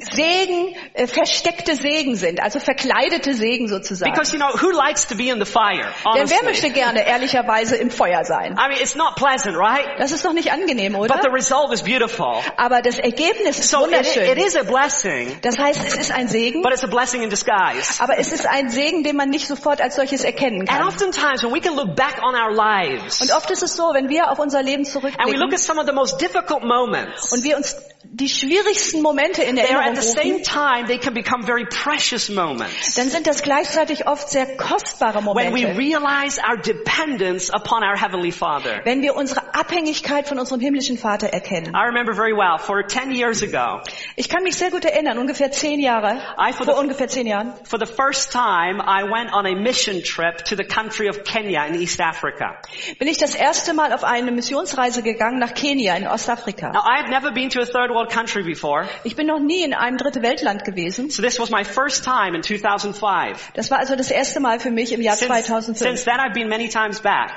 [0.00, 4.12] Segen, äh, versteckte Segen sind, also verkleidete Segen sozusagen.
[4.12, 5.92] Because, you know, who likes to be in the fire?
[6.16, 8.52] Denn wer möchte gerne ehrlicherweise im Feuer sein?
[8.58, 9.86] I mean, it's not pleasant, right?
[9.98, 11.14] Das ist doch nicht angenehm, oder?
[11.14, 12.36] But the result is beautiful.
[12.56, 14.24] Aber das Ergebnis ist So it, wunderschön.
[14.24, 17.30] it is a blessing, Das heißt, es ist ein Segen, but it's a blessing in
[17.30, 18.00] disguise.
[18.02, 20.86] aber es ist ein Segen, den man nicht sofort als solches erkennen And kann.
[20.88, 24.08] oftentimes when we can look back on our lives Und oft ist es so, wenn
[24.08, 27.32] wir auf unser Leben and we look zurückblicken at some of the most difficult moments,
[27.32, 31.12] und wir uns die schwierigsten Momente in Erinnerung at the same rufen, time, they can
[31.12, 32.94] become very precious moments.
[32.94, 35.76] dann sind das gleichzeitig oft sehr kostbare When we Momente.
[35.78, 38.80] realize our dependence upon our Heavenly Father.
[38.84, 41.74] Wenn wir unsere Abhängigkeit von unserem himmlischen Vater erkennen.
[41.74, 43.80] I remember very well, for 10 years ago,
[44.16, 47.52] Ich kann mich sehr gut erinnern, ungefähr zehn Jahre, I vor the- ungefähr zehn Jahren,
[47.64, 51.66] for the first time, I went on a mission trip to the country of Kenya
[51.66, 52.56] in East Africa.
[52.98, 56.70] bin ich das erste Mal auf eine Missionsreise gegangen nach Kenia in Ostafrika.
[56.72, 59.62] Now, I had never been to a third world country before, Ich bin noch nie
[59.64, 61.10] in einem dritte Weltland gewesen.
[61.10, 63.52] so this was my first time in 2005.
[63.54, 65.78] Das war also das erste Mal für mich im Jahr Since, 2005.
[65.78, 67.32] since then, I've been many times back.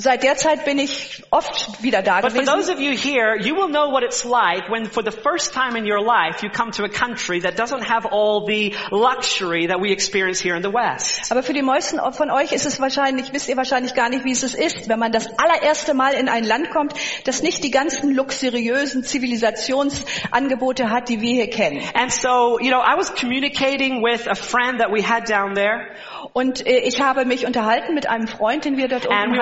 [0.00, 2.74] Seit der Zeit bin ich oft wieder da But for those gewesen.
[2.74, 5.84] of you here, you will know what it's like when for the first time in
[5.84, 9.90] your life you come to a country that doesn't have all the luxury that we
[9.90, 11.32] experience here in the West.
[11.32, 14.30] Aber für die meisten von euch ist es wahrscheinlich, wisst ihr wahrscheinlich gar nicht, wie
[14.30, 18.14] es ist, wenn man das allererste Mal in ein Land kommt, das nicht die ganzen
[18.14, 21.82] luxuriösen Zivilisationsangebote hat, die wir hier kennen.
[21.94, 25.88] And so, you know, I was communicating with a friend that we had down there,
[26.32, 29.32] Und äh, ich habe mich unterhalten mit einem Freund, den wir dort were hatten.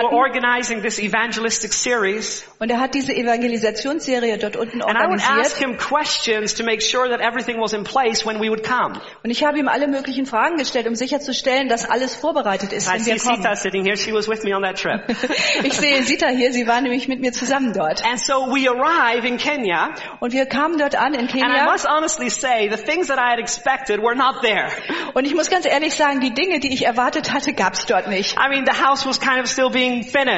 [0.46, 5.30] Organizing this evangelistic series, Und er hat diese Evangelisationsserie dort unten and I would ask
[5.30, 5.58] organisiert.
[5.58, 9.00] him questions to make sure that everything was in place when we would come.
[9.22, 12.92] Und ich habe ihm alle möglichen Fragen gestellt, um sicherzustellen, dass alles vorbereitet ist, I
[12.94, 13.42] wenn see wir kommen.
[13.42, 15.02] Sita sitting here, she was with me on that trip.
[15.64, 18.04] Ich sehe Sita hier, sie war nämlich mit mir zusammen dort.
[18.04, 21.64] And so we arrive in Kenya, Und wir kamen dort an in and I Kenia.
[21.64, 24.68] must honestly say, the things that I had expected were not there.
[25.14, 28.08] Und ich muss ganz ehrlich sagen, die Dinge, die ich erwartet hatte, gab es dort
[28.08, 28.36] nicht.
[28.38, 30.35] I mean, the house was kind of still being finished.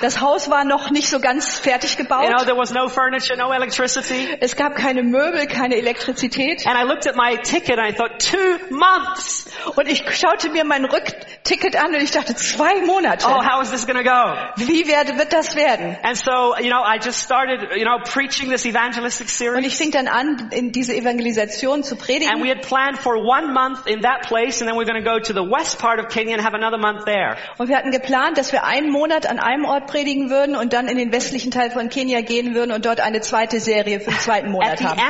[0.00, 2.26] Das Haus war noch nicht so ganz fertig You gebaut.
[2.28, 4.28] know, there was no furniture, no electricity.
[4.40, 6.66] Es gab keine Möbel, keine Elektrizität.
[6.66, 9.46] And I looked at my ticket and I thought, two months!
[9.74, 13.26] Und ich schaute mir mein Rückticket an und ich dachte, zwei Monate.
[13.28, 14.36] Oh, how is this gonna go?
[14.66, 15.96] Wie werde, wird das werden?
[16.02, 19.66] And so, you know, I just started, you know, preaching this evangelistic Und series.
[19.66, 22.42] ich fing dann an, in diese Evangelisation zu And predigen.
[22.42, 25.32] we had planned for one month in that place and then we're gonna go to
[25.32, 27.36] the west part of Kenya and have another month there.
[27.58, 30.88] Und wir hatten geplant, dass wir einen Monat an einem Ort predigen würden und dann
[30.88, 34.18] in den westlichen Teil von Kenia gehen würden und dort eine zweite Serie für den
[34.18, 35.00] zweiten At Monat haben.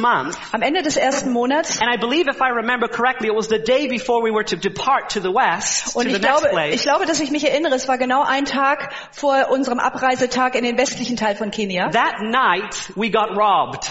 [0.00, 3.48] month, Am Ende des ersten Monats and I believe if I remember correctly, it was
[3.48, 6.82] the day before we were to depart to the west, to Und ich glaube, ich
[6.82, 10.78] glaube, dass ich mich erinnere, es war genau ein Tag vor unserem Abreisetag in den
[10.78, 11.90] westlichen Teil von Kenia.
[11.90, 13.86] That night, we got robbed.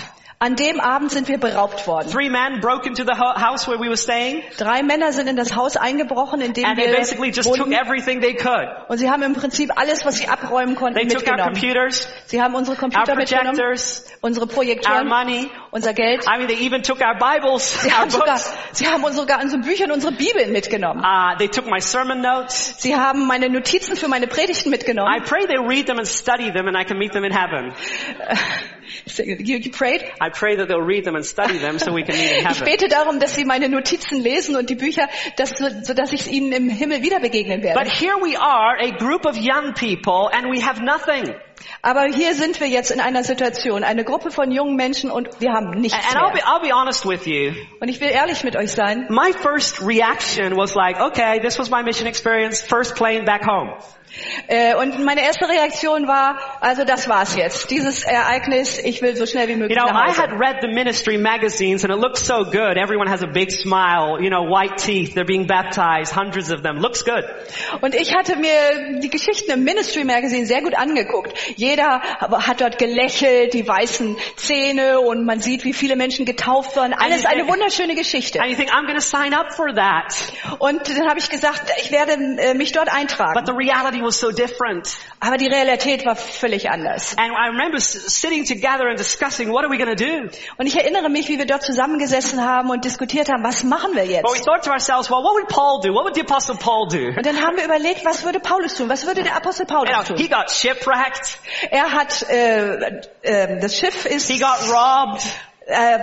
[0.45, 2.07] An dem Abend sind wir beraubt worden.
[2.11, 5.35] Three men broke into the ho- house where we were staying, Drei Männer sind in
[5.35, 7.73] das Haus eingebrochen, in dem and they wir basically just took wohnten.
[7.73, 8.67] everything they could.
[8.87, 11.53] Und sie haben im Prinzip alles, was sie abräumen konnten, They took our mitgenommen.
[11.59, 15.49] computers, Sie haben unsere our Computer mitgenommen, projectors, unsere our Projektoren, money.
[15.75, 16.23] Unser Geld.
[16.25, 18.53] I mean, they even took our Bibles, Sie our haben sogar, books.
[18.71, 21.03] sie haben sogar unsere Bücher und unsere Bibeln mitgenommen.
[21.03, 22.75] Uh, they took my sermon notes.
[22.79, 25.21] Sie haben meine Notizen für meine Predigten I mitgenommen.
[25.25, 27.73] pray they read them and study them and I can meet them in heaven.
[29.17, 30.03] You, you prayed?
[30.21, 32.59] I pray that they'll read them and study them so we can meet in Ich
[32.59, 32.65] heaven.
[32.65, 36.51] bete darum, dass sie meine Notizen lesen und die Bücher, dass, so dass ich ihnen
[36.53, 37.89] im Himmel wieder begegnen But werde.
[37.89, 41.35] here we are, a group of young people, and we have nothing.
[41.81, 45.51] Aber hier sind wir jetzt in einer Situation, eine Gruppe von jungen Menschen und wir
[45.53, 46.45] haben nichts And I'll be, mehr.
[46.45, 47.53] I'll be honest with you.
[47.79, 49.07] Und ich will ehrlich mit euch sein.
[49.09, 53.73] My first reaction was like, okay, this was my mission experience, first plane back home.
[54.47, 57.69] Äh, Und meine erste Reaktion war, also das war's jetzt.
[57.71, 60.21] Dieses Ereignis, ich will so schnell wie You möglich know, nach I Hause.
[60.21, 62.77] had read the ministry magazines and it looks so good.
[62.77, 66.77] Everyone has a big smile, you know, white teeth, they're being baptized, hundreds of them.
[66.77, 67.23] Looks good.
[67.81, 71.33] Und ich hatte mir die Geschichten im Ministry Magazine sehr gut angeguckt.
[71.55, 76.93] Jeder hat dort gelächelt, die weißen Zähne und man sieht, wie viele Menschen getauft werden.
[76.97, 78.39] Alles eine wunderschöne Geschichte.
[78.39, 80.13] And you think, I'm gonna sign up for that.
[80.59, 83.45] Und dann habe ich gesagt, ich werde äh, mich dort But eintragen.
[83.45, 84.97] the reality was so different.
[85.19, 87.15] Aber die Realität war völlig anders.
[87.17, 90.29] And I remember sitting together and discussing, what are we gonna do?
[90.57, 94.03] Und ich erinnere mich, wie wir dort zusammengesessen haben und diskutiert haben, was machen wir
[94.21, 94.45] But we jetzt?
[94.45, 95.93] thought to ourselves, well, what would Paul do?
[95.93, 97.09] What would the apostle Paul do?
[97.17, 98.89] Und dann haben wir überlegt, was würde Paulus tun?
[98.89, 100.17] Was würde der Apostel You Paulus know, tun?
[100.17, 101.39] he got shipwrecked.
[101.71, 105.23] Er hat, äh, äh, das Schiff ist He got robbed.
[105.67, 105.97] äh,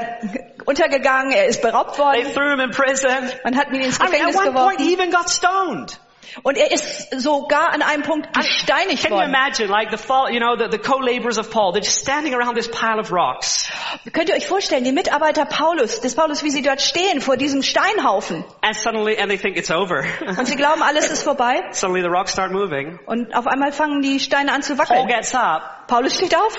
[0.64, 3.30] untergegangen, er ist beraubt They worden, threw him in prison.
[3.44, 4.84] man hat ihn ins I mean, at Gefängnis one point, geworfen.
[4.84, 5.98] he even got stoned.
[6.42, 9.28] Und er ist sogar an einem Punkt gesteinigt Can you worden.
[9.30, 9.98] imagine, like the
[10.32, 13.70] you know, the, the co-laborers of Paul, they're just standing around this pile of rocks.
[14.12, 17.62] Könnt ihr euch vorstellen, die Mitarbeiter Paulus, des Paulus, wie sie dort stehen vor diesem
[17.62, 20.04] Steinhaufen And suddenly, and they think it's over.
[20.38, 22.98] und sie glauben, alles ist vorbei suddenly the rocks start moving.
[23.06, 25.06] und auf einmal fangen die Steine an zu Paul wackeln.
[25.08, 25.86] gets up.
[25.88, 26.58] Paulus steht auf,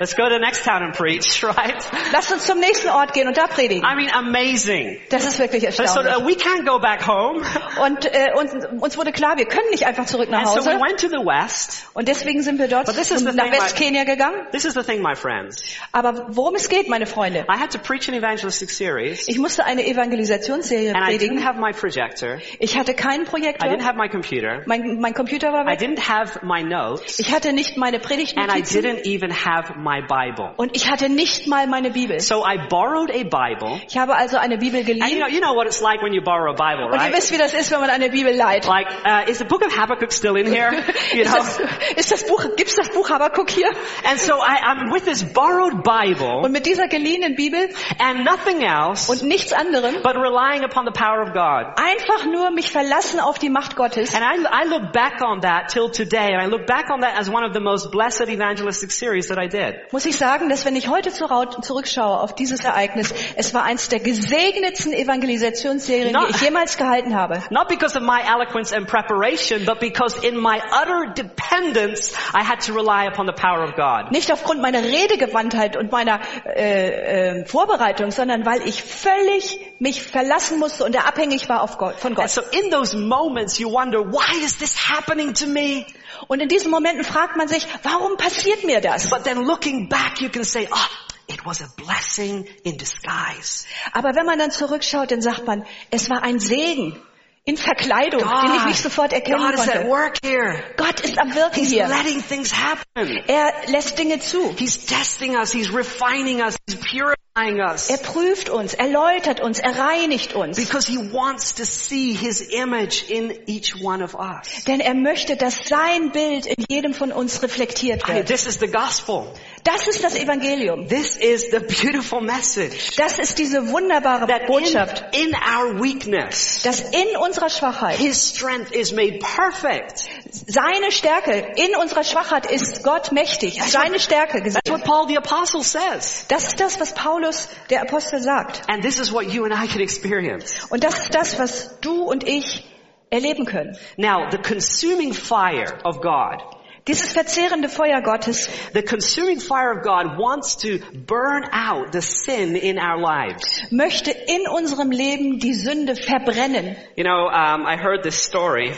[0.00, 1.76] Let's go to the next town and preach, right?
[2.12, 3.84] lasst uns zum nächsten Ort gehen und da predigen.
[3.84, 4.98] I mean, amazing.
[5.08, 6.16] Das ist wirklich So erstaunlich.
[6.16, 7.42] uh, we can't go back home.
[7.80, 10.74] Und äh, uns, uns wurde klar, wir können nicht einfach zurück nach And so we
[10.74, 10.80] Hause.
[10.84, 11.86] went to the west.
[11.94, 14.48] Und deswegen sind wir dort nach thing, my- Westkenia gegangen.
[14.50, 15.62] This is the thing, my friends.
[15.92, 19.64] Aber worum es geht, meine Freunde, I had to preach an evangelistic series, ich musste
[19.64, 21.44] eine Evangelisationsserie and I didn't predigen.
[21.46, 22.38] have my projector.
[22.58, 23.68] Ich hatte keinen I Projektor.
[23.70, 24.62] didn't have my computer.
[24.66, 25.78] Mein, mein Computer war I weg.
[25.78, 27.20] didn't have my notes.
[27.20, 28.82] Ich hatte nicht meine And I Predigtnotizen.
[28.82, 30.52] didn't even have my Bible.
[30.56, 32.18] Und ich hatte nicht mal meine Bibel.
[32.20, 33.80] So I borrowed a Bible.
[33.86, 35.18] Ich habe also eine Bibel And you geliehen.
[35.20, 37.14] know, you know what it's like when you borrow a Bible, Und ihr right?
[37.14, 38.66] wisst, wie das ist, wenn man eine Bibel leiht.
[38.66, 40.72] Like, uh, is the book of Habakkuk still in here?
[41.12, 41.38] You Ist know?
[41.38, 41.60] das,
[41.96, 43.68] ist das Buch, gibt's das Buch Habakkuk hier?
[44.04, 47.68] And so I, I'm with this borrowed Bible Und mit dieser geliehenen Bibel
[47.98, 51.76] and nothing else und nichts anderem, but relying upon the power of God.
[51.76, 54.14] einfach nur mich verlassen auf die Macht Gottes.
[54.14, 57.18] And I, I look back on that till today, and I look back on that
[57.18, 59.73] as one of the most blessed evangelistic series that I did.
[59.90, 64.00] Muss ich sagen, dass wenn ich heute zurückschaue auf dieses Ereignis, es war eins der
[64.00, 67.42] gesegnetsten Evangelisationsserien, Na- die ich jemals gehalten habe.
[67.50, 72.60] Not because of my eloquence and preparation, but because in my utter dependence, I had
[72.66, 74.10] to rely upon the power of God.
[74.12, 80.58] Nicht aufgrund meiner Redegewandtheit und meiner äh, äh, Vorbereitung, sondern weil ich völlig mich verlassen
[80.58, 82.30] musste und abhängig war auf Gott, von And Gott.
[82.30, 85.86] so in those moments, you wonder, why is this happening to me?
[86.28, 89.10] Und in diesen Momenten fragt man sich, warum passiert mir das?
[89.10, 90.88] But then looking back, you can say, ah,
[91.26, 93.66] it was a blessing in disguise.
[93.92, 97.00] Aber wenn man dann zurückschaut, dann sagt man, es war ein Segen
[97.46, 99.88] in Verkleidung, den ich nicht sofort erkennen God is at konnte.
[99.88, 100.62] work here.
[100.78, 101.86] Gott ist am Wirken He's hier.
[101.86, 103.18] letting things happen.
[103.26, 104.54] Er lässt Dinge zu.
[104.56, 105.52] He's testing us.
[105.52, 106.56] He's refining us.
[106.66, 107.90] He's purifying us.
[107.90, 110.56] Er prüft uns, er läutert uns, er reinigt uns.
[110.56, 114.64] Because he wants to see his image in each one of us.
[114.64, 118.26] Denn er möchte, dass sein Bild in jedem von uns reflektiert wird.
[118.26, 119.26] this is the gospel.
[119.64, 120.88] Das ist das Evangelium.
[120.88, 122.96] This is the beautiful message.
[122.96, 128.72] Das ist diese wunderbare Botschaft, in, in our weakness, dass in unserer Schwachheit, his strength
[128.72, 130.04] is made perfect.
[130.30, 133.60] seine Stärke, in unserer Schwachheit ist Gott mächtig.
[133.62, 136.26] Seine Stärke That's what Paul the apostle says.
[136.28, 138.62] Das ist das, was Paulus, der Apostel, sagt.
[138.68, 140.54] And this is what you and I can experience.
[140.70, 142.64] Und das ist das, was du und ich
[143.10, 143.76] erleben können.
[143.96, 146.42] Now, the consuming fire of God,
[146.86, 152.56] Dieses verzehrende Feuer Gottes the consuming fire of God wants to burn out the sin
[152.56, 153.62] in our lives.
[153.70, 156.76] möchte in unserem Leben die Sünde verbrennen.
[156.94, 158.74] You know, um, I heard this story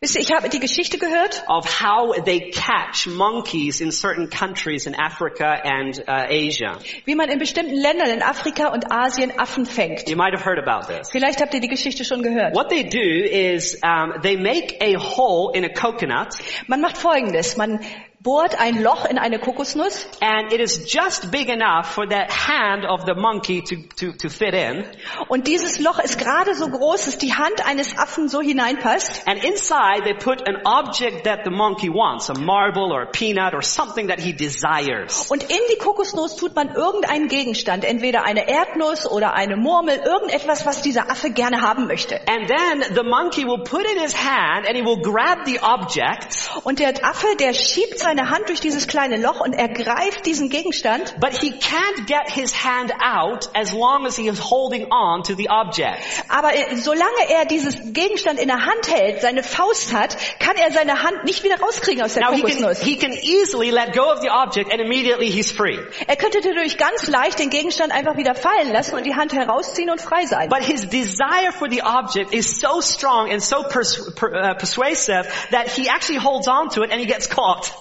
[0.00, 5.60] ich habe die Geschichte gehört, of how they catch monkeys in certain countries in Africa
[5.64, 6.78] and uh, Asia.
[7.04, 10.08] wie man in bestimmten Ländern in Afrika und Asien Affen fängt.
[10.08, 11.10] You might have heard about this.
[11.10, 12.54] Vielleicht habt ihr die Geschichte schon gehört.
[12.54, 16.36] What they do is um, they make a hole in a coconut,
[16.66, 17.56] Man macht Folgendes.
[17.56, 17.80] Man
[18.26, 22.84] bohrt ein Loch in eine Kokosnuss and it is just big enough for that hand
[22.84, 24.84] of the monkey to, to, to fit in.
[25.28, 29.22] und dieses Loch ist gerade so groß, dass die Hand eines Affen so hineinpasst.
[29.28, 33.54] And inside they put an object that the monkey wants, a marble or a peanut
[33.54, 35.30] or something that he desires.
[35.30, 40.66] Und in die Kokosnuss tut man irgendeinen Gegenstand, entweder eine Erdnuss oder eine Murmel, irgendetwas,
[40.66, 42.16] was dieser Affe gerne haben möchte.
[42.28, 46.35] And then the monkey will put in his hand and he will grab the object,
[46.64, 51.14] Und der Affe, der schiebt seine Hand durch dieses kleine Loch und ergreift diesen Gegenstand.
[51.20, 55.34] but he can't get his hand out as long as he is holding on to
[55.34, 55.98] the object.
[56.28, 60.72] Aber äh, solange er dieses Gegenstand in der Hand hält, seine Faust hat, kann er
[60.72, 62.82] seine Hand nicht wieder rauskriegen aus der Now he can, Kokosnuss.
[62.82, 65.78] he can easily let go of the object and immediately he's free.
[66.06, 69.90] Er könnte dadurch ganz leicht den Gegenstand einfach wieder fallen lassen und die Hand herausziehen
[69.90, 70.48] und frei sein.
[70.48, 75.26] But his desire for the object is so strong and so pers- per, uh, persuasive
[75.50, 77.72] that he actually holds on to it and he gets caught.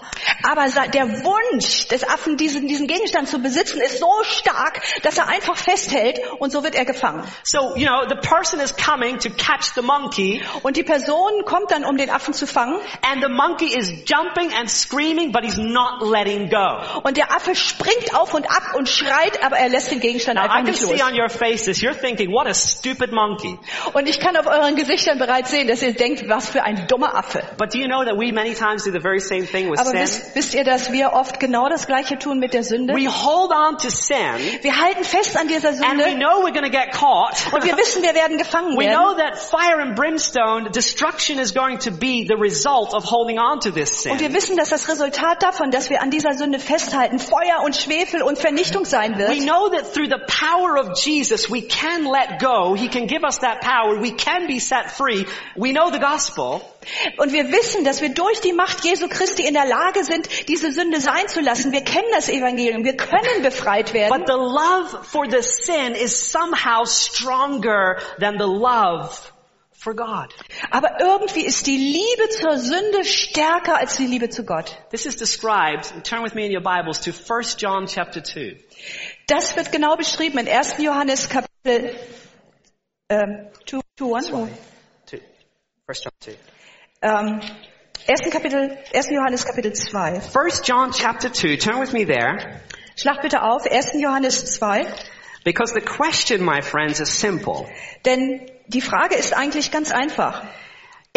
[0.43, 5.27] Aber der Wunsch des Affen, diesen, diesen Gegenstand zu besitzen, ist so stark, dass er
[5.27, 7.23] einfach festhält und so wird er gefangen.
[7.43, 11.71] So, you know, the person is coming to catch the monkey Und die Person kommt
[11.71, 15.57] dann, um den Affen zu fangen and the monkey is jumping and screaming but he's
[15.57, 16.81] not letting go.
[17.03, 20.45] und der Affe springt auf und ab und schreit, aber er lässt den Gegenstand Now
[20.45, 21.01] I einfach can nicht see los.
[21.01, 23.57] on your faces, you're thinking, what a stupid monkey.
[23.93, 27.15] Und ich kann auf euren Gesichtern bereits sehen, dass ihr denkt, was für ein dummer
[27.15, 27.43] Affe.
[27.57, 29.89] But do you know that we many times do the very same thing with Aber
[29.91, 29.99] sin?
[30.15, 32.93] Wisst, wisst ihr, dass wir oft genau das Gleiche tun mit der Sünde?
[32.93, 36.51] We hold on to sin Wir halten fest an dieser and we Sünde know we're
[36.53, 37.35] going to get caught.
[37.53, 38.95] und wir wissen, wir werden gefangen We werden.
[38.95, 43.59] know that fire and brimstone, destruction is going to be the result of holding on
[43.59, 44.33] to this Und wir sin.
[44.33, 48.37] wissen, dass das Resultat davon, dass wir an dieser Sünde festhalten, Feuer und Schwefel und
[48.37, 49.39] Vernichtung sein We wird.
[49.41, 52.75] know that through the power of Jesus, we can let go.
[52.75, 53.99] He can give us that power.
[54.01, 55.25] We can be set free.
[55.55, 56.61] We know the gospel.
[57.17, 60.71] Und wir wissen, dass wir durch die Macht Jesu Christi in der Lage sind, diese
[60.71, 61.71] Sünde sein zu lassen.
[61.71, 62.83] Wir kennen das Evangelium.
[62.83, 64.17] Wir können befreit werden.
[64.17, 69.11] But the love for the sin is somehow stronger than the love
[69.85, 70.33] for God.
[70.71, 74.77] Aber irgendwie ist die Liebe zur Sünde stärker als die Liebe zu Gott.
[74.89, 78.57] This is described, turn with me in your Bibles to 1 John chapter 2.
[79.27, 80.77] Das wird genau beschrieben in 1.
[80.79, 81.95] Johannes Kapitel
[83.09, 84.49] ähm, 2, 2, 1, 2.
[85.87, 86.54] 1 John 2.
[87.05, 87.39] ähm,
[88.07, 88.29] 1.
[88.31, 89.09] Kapitel, 1.
[89.11, 90.21] Johannes Kapitel 2.
[90.33, 92.61] 1 John chapter 2, turn with me there.
[92.95, 94.01] Schlag bitte auf, 1.
[94.01, 94.85] Johannes 2.
[95.43, 97.67] Because the question, my friends, is simple.
[98.05, 100.43] Denn die Frage ist eigentlich ganz einfach.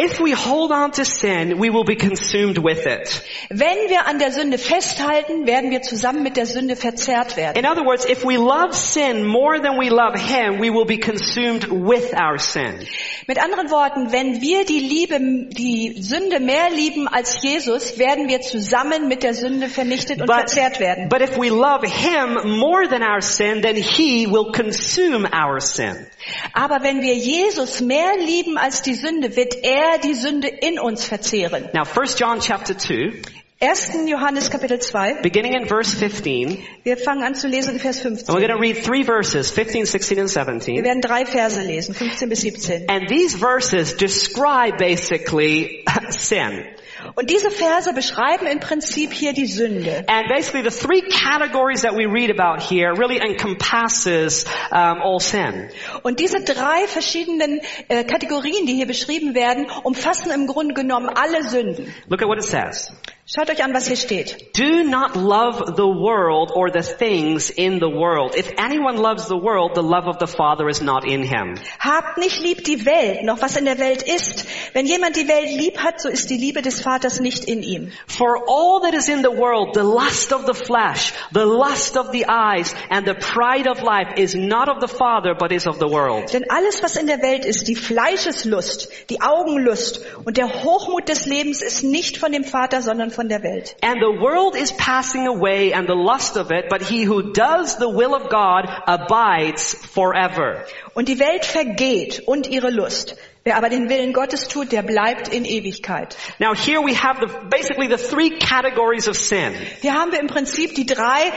[0.00, 3.20] If we hold on to sin, we will be consumed with it.
[3.50, 7.58] Wenn wir an der Sünde festhalten, werden wir zusammen mit der Sünde verzerrt werden.
[7.58, 10.98] In other words, if we love sin more than we love Him, we will be
[10.98, 12.86] consumed with our sin.
[13.26, 15.18] Mit anderen Worten, wenn wir die Liebe,
[15.50, 20.78] die Sünde mehr lieben als Jesus, werden wir zusammen mit der Sünde vernichtet und verzerrt
[20.78, 21.08] werden.
[21.08, 26.06] but if we love Him more than our sin, then He will consume our sin.
[26.52, 31.04] Aber wenn wir Jesus mehr lieben als die Sünde, wird er die Sünde in uns
[31.04, 31.70] verzehren.
[31.72, 33.22] Now, 1 John chapter 2,
[33.60, 34.08] 1.
[34.08, 35.22] Johannes Kapitel 2.
[35.22, 38.60] beginning in verse 15, Wir fangen an zu lesen in Vers and we're going to
[38.60, 40.30] read three verses, 15, 16, and
[40.76, 42.88] Wir werden drei Verse lesen, 15 bis 17.
[42.88, 46.66] And these verses describe basically sin.
[47.14, 50.04] Und diese Verse beschreiben im Prinzip hier die Sünde.
[50.08, 55.68] And basically the three categories that we read about here really encompasses um, all sin.
[56.02, 61.42] Und diese drei verschiedenen äh, Kategorien, die hier beschrieben werden, umfassen im Grunde genommen alle
[61.42, 61.92] Sünden.
[62.08, 62.92] Look at what it says.
[63.30, 64.56] Schaut euch an, was hier steht.
[64.56, 68.34] Do not love the world or the things in the world.
[68.34, 71.56] If anyone loves the world, the love of the Father is not in him.
[71.78, 74.46] Habt nicht lieb die Welt, noch was in der Welt ist.
[74.72, 77.92] Wenn jemand die Welt lieb hat, so ist die Liebe des Vaters nicht in ihm.
[78.06, 82.12] For all that is in the world, the lust of the flesh, the lust of
[82.12, 85.78] the eyes, and the pride of life is not of the Father, but is of
[85.78, 86.32] the world.
[86.32, 91.26] Denn alles, was in der Welt ist, die Fleischeslust, die Augenlust und der Hochmut des
[91.26, 93.74] Lebens ist nicht von dem Vater, sondern von der Welt.
[93.82, 97.76] And the world is passing away and the lust of it, but he who does
[97.78, 100.64] the will of God abides forever.
[100.94, 103.16] Und die Welt vergeht und ihre Lust.
[103.42, 106.16] Wer aber den Willen Gottes tut, der bleibt in Ewigkeit.
[106.38, 109.54] Now here we have the, basically the three categories of sin.
[109.80, 111.32] Hier haben wir im Prinzip die drei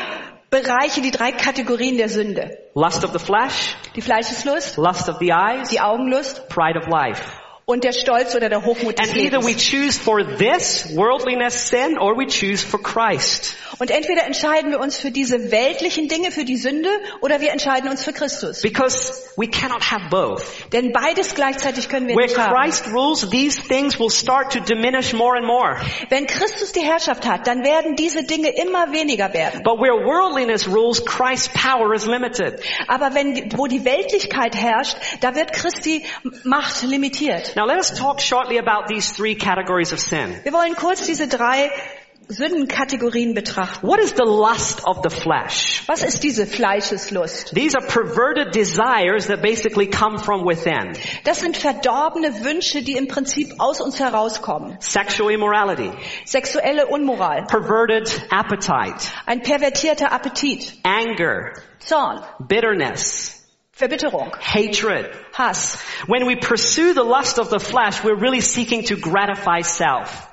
[0.51, 2.57] Bereiche, die drei Kategorien der Sünde.
[2.75, 7.40] Lust of the flesh, Die Fleischeslust, lust of the eyes, die Augenlust pride of life.
[7.71, 9.69] Und der Stolz oder der Hochmut des And either we Lebens.
[9.69, 13.55] choose for this worldliness sin or we choose for Christ.
[13.79, 16.89] Und entweder entscheiden wir uns für diese weltlichen Dinge, für die Sünde,
[17.21, 18.61] oder wir entscheiden uns für Christus.
[18.61, 20.43] Because we cannot have both.
[20.71, 22.53] Denn beides gleichzeitig können wir Where nicht haben.
[22.53, 25.77] Christ rules, these things will start to diminish more and more.
[26.09, 29.63] Wenn Christus die Herrschaft hat, dann werden diese Dinge immer weniger werden.
[29.63, 32.61] But where worldliness rules, Christ's power is limited.
[32.87, 36.05] Aber wenn, wo die Weltlichkeit herrscht, da wird Christi
[36.43, 37.53] Macht limitiert.
[37.61, 40.35] Now let us talk shortly about these three categories of sin.
[40.41, 41.69] Wir wollen kurz diese drei
[42.27, 43.87] Sündenkategorien betrachten.
[43.87, 45.87] What is the lust of the flesh?
[45.87, 47.53] Was ist diese Fleischeslust?
[47.53, 50.93] These are perverted desires that basically come from within.
[51.23, 54.77] Das sind verdorbene Wünsche, die im Prinzip aus uns herauskommen.
[54.79, 55.91] Sexual immorality,
[56.25, 63.40] Sexuelle Unmoral, perverted appetite, ein pervertierter Appetit, anger, Zorn, bitterness,
[63.81, 65.09] Verbitterung, hatred.
[65.33, 65.81] Hass.
[66.05, 70.27] When we pursue the lust of the flesh, we're really seeking to gratify self.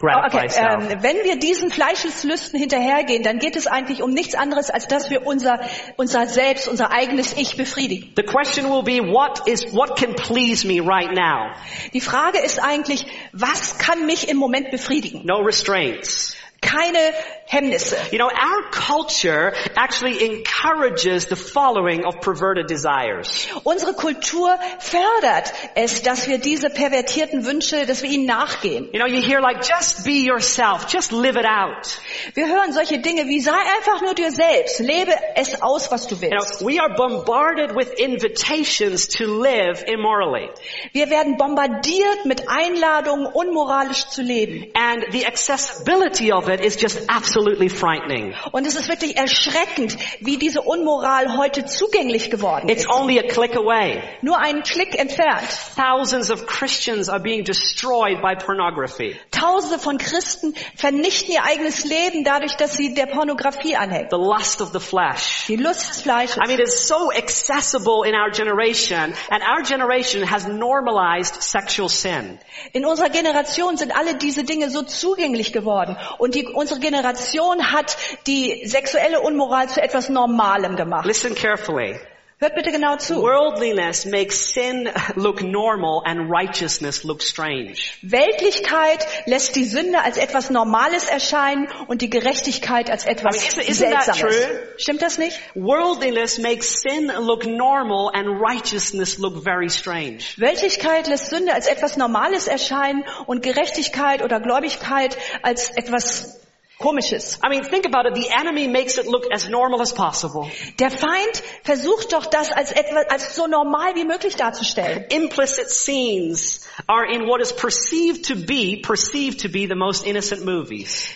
[0.00, 4.86] Okay, ähm, wenn wir diesen Fleischeslüsten hinterhergehen, dann geht es eigentlich um nichts anderes, als
[4.86, 5.58] dass wir unser,
[5.96, 8.12] unser Selbst, unser eigenes Ich befriedigen.
[8.14, 11.52] The question will be, what is, what can please me right now?
[11.92, 15.22] Die Frage ist eigentlich, was kann mich im Moment befriedigen?
[15.24, 16.36] No restraints.
[16.60, 16.98] Keine
[17.46, 17.96] Hemmnisse.
[18.10, 23.46] You know, our culture actually encourages the following of perverted desires.
[23.64, 28.88] Unsere Kultur fördert es, dass wir diese pervertierten Wünsche, dass wir ihnen nachgehen.
[28.92, 31.86] You know, you hear like, just be yourself, just live it out.
[32.34, 36.16] Wir hören solche Dinge wie sei einfach nur dir selbst, lebe es aus, was du
[36.16, 36.64] You know, willst.
[36.64, 40.50] we are bombarded with invitations to live immorally.
[40.92, 44.72] Wir werden bombardiert mit Einladungen, unmoralisch zu leben.
[44.74, 48.34] And the accessibility of it is just absolutely frightening.
[48.52, 52.90] Und es ist wirklich erschreckend, wie diese Unmoral heute zugänglich geworden It's ist.
[52.90, 54.02] only a click away.
[54.22, 55.48] Nur einen Klick entfernt.
[55.76, 59.16] Thousands of Christians are being destroyed by pornography.
[59.30, 64.08] Tausende von Christen vernichten ihr eigenes Leben dadurch, dass sie der Pornografie anhängen.
[64.10, 65.44] The lust of the flesh.
[65.48, 66.38] Die Lust des Fleisches.
[66.38, 72.38] I mean, it's so accessible in our generation, and our generation has normalized sexual sin.
[72.72, 75.96] In unserer Generation sind alle diese Dinge so zugänglich geworden.
[76.18, 81.06] Und die, unsere Generation hat die sexuelle Unmoral zu etwas Normalem gemacht.
[81.06, 81.98] Listen carefully.
[82.40, 83.20] Hört bitte genau zu.
[83.20, 87.74] Worldliness makes sin look normal and righteousness look strange.
[88.02, 93.74] Weltlichkeit lässt die Sünde als etwas Normales erscheinen und die Gerechtigkeit als etwas I mean,
[93.74, 94.20] Seltsames.
[94.20, 94.58] true?
[94.76, 95.36] Stimmt das nicht?
[95.56, 100.18] Worldliness makes sin look normal and righteousness look very strange.
[100.36, 106.37] Weltlichkeit lässt Sünde als etwas Normales erscheinen und Gerechtigkeit oder Gläubigkeit als etwas
[106.80, 107.40] Komisches.
[107.42, 108.14] I mean, think about it.
[108.14, 110.48] The enemy makes it look as normal as possible.
[110.78, 115.04] Der Feind versucht doch das als etwas, als so normal wie möglich darzustellen.
[115.10, 120.44] Implicit scenes are in what is perceived to be, perceived to be the most innocent
[120.44, 121.08] movies.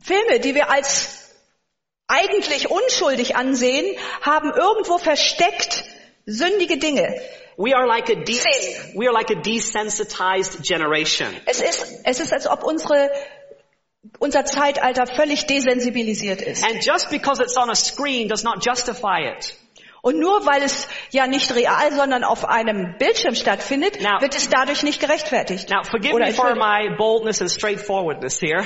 [0.00, 1.34] Filme, die wir als
[2.06, 3.84] eigentlich unschuldig ansehen,
[4.22, 5.82] haben irgendwo versteckt
[6.26, 7.12] sündige Dinge.
[7.58, 8.38] We are like a de-
[8.94, 11.28] we are like a desensitized generation.
[11.46, 13.10] Es ist, es ist, als ob unsere,
[14.18, 16.64] unser Zeitalter völlig desensibilisiert ist.
[16.64, 19.54] And just because it's on a screen does not justify it.
[20.02, 24.48] Und nur weil es ja nicht real, sondern auf einem Bildschirm stattfindet, Now- wird es
[24.48, 25.68] dadurch nicht gerechtfertigt.
[25.68, 28.62] Now, forgive Oder me for my boldness and straightforwardness here,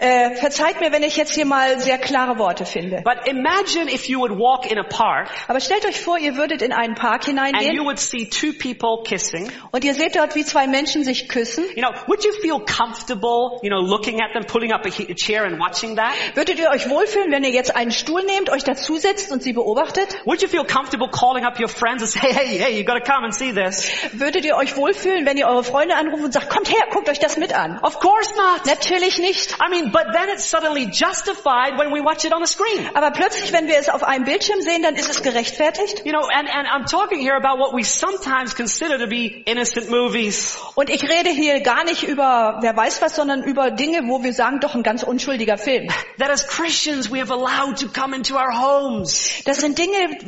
[0.00, 3.02] Äh, verzeiht mir, wenn ich jetzt hier mal sehr klare Worte finde.
[3.04, 6.62] but imagine if you would walk in a park Aber stellt euch vor, ihr würdet
[6.62, 9.52] in einen Park and you hineingehen would see two people kissing.
[9.72, 11.64] und ihr seht dort, wie zwei Menschen sich küssen.
[11.76, 15.44] You know, would you feel comfortable, you know, looking at them, pulling up a chair
[15.44, 16.12] and watching that?
[16.34, 20.16] Würdet ihr euch wohlfühlen, wenn ihr jetzt einen Stuhl nehmt, euch dazusetzt und sie beobachtet?
[20.24, 23.24] Would you feel comfortable calling up your friends and say, hey, hey, you gotta come
[23.24, 23.86] and see this?
[24.12, 27.18] Würdet ihr euch wohlfühlen, wenn ihr eure Freunde anruft und sagt, kommt her, guckt euch
[27.18, 27.78] das mit an?
[27.82, 28.64] Of course not.
[28.64, 29.56] Natürlich nicht.
[29.60, 32.88] I mean, but then it's suddenly justified when we watch it on a screen.
[32.94, 36.02] Aber plötzlich, wenn wir es auf einem Bildschirm sehen, dann ist es gerechtfertigt.
[36.04, 39.90] You know, and, and I'm talking here about what we sometimes consider to be innocent
[39.90, 40.58] movies.
[40.74, 44.32] Und ich rede hier gar nicht über wer weiß was, sondern über Dinge, wo wir
[44.32, 45.88] sagen, doch ein ganz unschuldiger Film.
[46.18, 49.42] That as Christians we have allowed to come into our homes.
[49.44, 50.18] Das sind Dinge,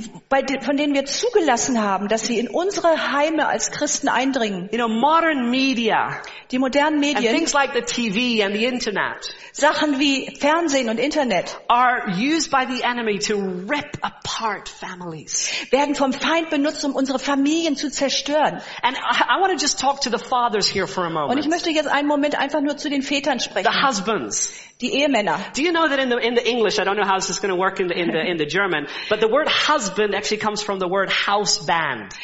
[0.63, 4.69] von denen wir zugelassen haben, dass sie in unsere Heime als Christen eindringen.
[4.71, 6.21] You know, modern media
[6.53, 10.99] Die modernen and Medien, things like the TV and the internet Sachen wie Fernsehen und
[10.99, 13.35] Internet, are used by the enemy to
[13.69, 15.51] rip apart families.
[15.71, 18.61] werden vom Feind benutzt, um unsere Familien zu zerstören.
[18.83, 21.45] And I, I want to just talk to the fathers here for a Und ich
[21.45, 21.51] moment.
[21.51, 24.55] möchte jetzt einen Moment einfach nur zu den Vätern sprechen, The husbands.
[24.81, 25.39] die Ehemänner.
[25.55, 27.41] Do you know that in the, in the English, I don't know how this is
[27.41, 30.39] going to work in the, in the, in the German, but the word husband actually
[30.39, 32.15] comes from the word house band.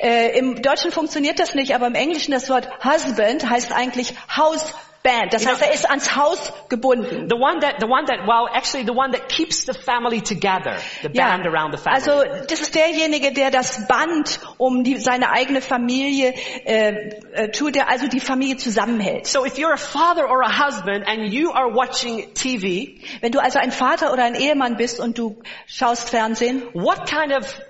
[0.00, 4.74] Äh, Im Deutschen funktioniert das nicht, aber im Englischen das Wort Husband heißt eigentlich Hausband.
[5.04, 5.50] Das Ja.
[5.50, 7.28] heißt, er ist ans Haus gebunden.
[7.28, 10.78] The one that, the one that, well, actually the one that keeps the family together.
[11.02, 12.00] The band around the family.
[12.10, 16.32] also das ist derjenige, der das Band um die, seine eigene Familie
[16.64, 19.26] äh, äh, tut, der also die Familie zusammenhält.
[19.26, 23.40] So if you're a father or a husband and you are watching TV, Wenn du
[23.40, 27.60] also ein Vater oder ein Ehemann bist und du schaust Fernsehen, what kind of,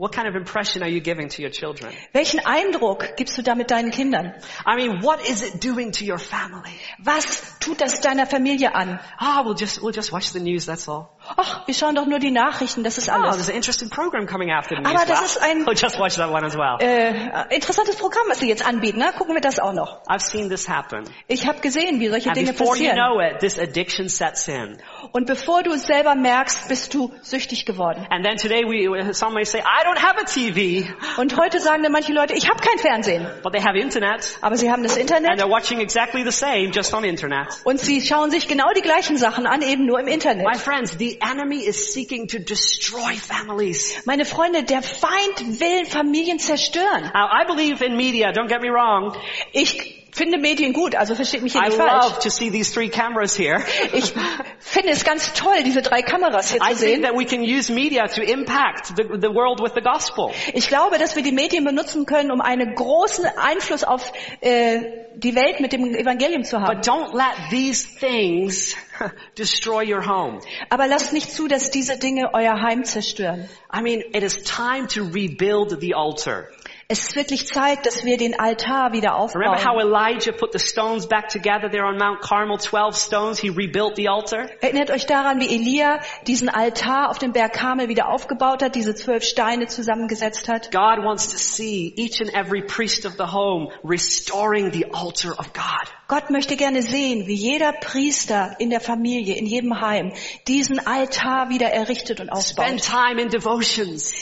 [0.00, 1.92] what kind of impression are you giving to your children?
[2.14, 4.32] welchen Eindruck gibst du damit deinen Kindern?
[4.64, 6.72] I mean, what is it doing to your family?
[7.04, 8.98] Was tut das deiner Familie an?
[9.20, 11.19] Ah, we'll just, we'll just watch the news, that's all.
[11.36, 13.36] Ach, wir schauen doch nur die Nachrichten, das ist Oh, alles.
[13.36, 14.94] there's an interesting program coming after the news.
[14.94, 16.76] Aber das ist ein- We'll just watch that one as well.
[16.80, 18.98] Äh, interessantes Programm, was sie jetzt anbieten.
[18.98, 19.12] Ne?
[19.16, 20.02] Gucken wir das auch noch.
[20.06, 21.04] I've seen this happen.
[21.28, 22.96] Ich habe gesehen, wie solche And Dinge before you passieren.
[22.96, 24.78] know it, this addiction sets in.
[25.12, 28.06] Und bevor du es selber merkst, bist du süchtig geworden.
[28.10, 30.86] And then today we, some may say, I don't have a TV,
[31.18, 33.26] Und heute sagen dann manche Leute, ich habe kein Fernsehen.
[33.42, 34.38] but they have internet.
[34.40, 37.60] Aber sie haben das And Internet they're watching exactly the same, just on internet.
[37.64, 40.56] und sie schauen sich genau die gleichen Sachen an, eben nur im My Internet.
[40.58, 44.02] friends, the enemy is seeking to destroy families.
[44.06, 47.10] Meine Freunde, der Feind will Familien zerstören.
[47.14, 49.14] Now, I believe in media, don't get me wrong,
[49.52, 52.04] Ich finde Medien gut, also versteht mich hier I nicht falsch.
[52.04, 53.62] love to see these three cameras here.
[53.92, 54.12] Ich
[54.58, 57.02] finde es ganz toll, diese drei Kameras hier I zu sehen.
[57.02, 60.32] that we can use media to impact the, the world with the gospel.
[60.52, 64.80] Ich glaube, dass wir die Medien benutzen können, um einen großen Einfluss auf äh,
[65.14, 66.76] die Welt mit dem Evangelium zu haben.
[66.78, 68.74] But don't let these things
[69.34, 70.40] destroy your home.
[70.68, 73.48] Aber lasst nicht zu, dass diese Dinge euer Heim zerstören.
[73.72, 76.48] I mean, it is time to rebuild the altar.
[76.92, 79.94] Es ist wirklich Zeit, dass wir den Altar wieder Remember how aufbauen.
[79.94, 84.08] Elijah put the stones back together there on Mount Carmel, 12 stones, he rebuilt the
[84.08, 84.48] altar?
[84.60, 88.96] Erinnert euch daran, wie Elia diesen Altar auf dem Berg Karmel wieder aufgebaut hat, diese
[88.96, 90.72] zwölf Steine zusammengesetzt hat.
[90.72, 95.52] God wants to see each and every priest of the home restoring the altar of
[95.52, 95.88] God.
[96.08, 100.12] Gott möchte gerne sehen, wie jeder Priester in der Familie, in jedem Heim,
[100.48, 102.82] diesen Altar wieder errichtet und Spend aufbaut.
[102.82, 104.12] time in devotions.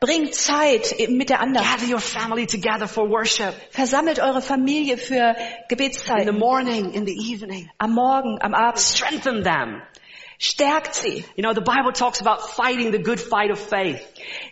[0.00, 1.80] Verbringt Zeit mit der Andacht.
[1.80, 3.52] Gather your family together for worship.
[3.72, 5.34] Versammelt eure Familie für
[5.68, 7.68] In the morning, in the evening.
[7.78, 8.78] Am Morgen, am Abend.
[8.78, 9.82] Strengthen them.
[10.38, 11.24] Stärkt sie.
[11.34, 14.00] You know, the Bible talks about fighting the good fight of faith.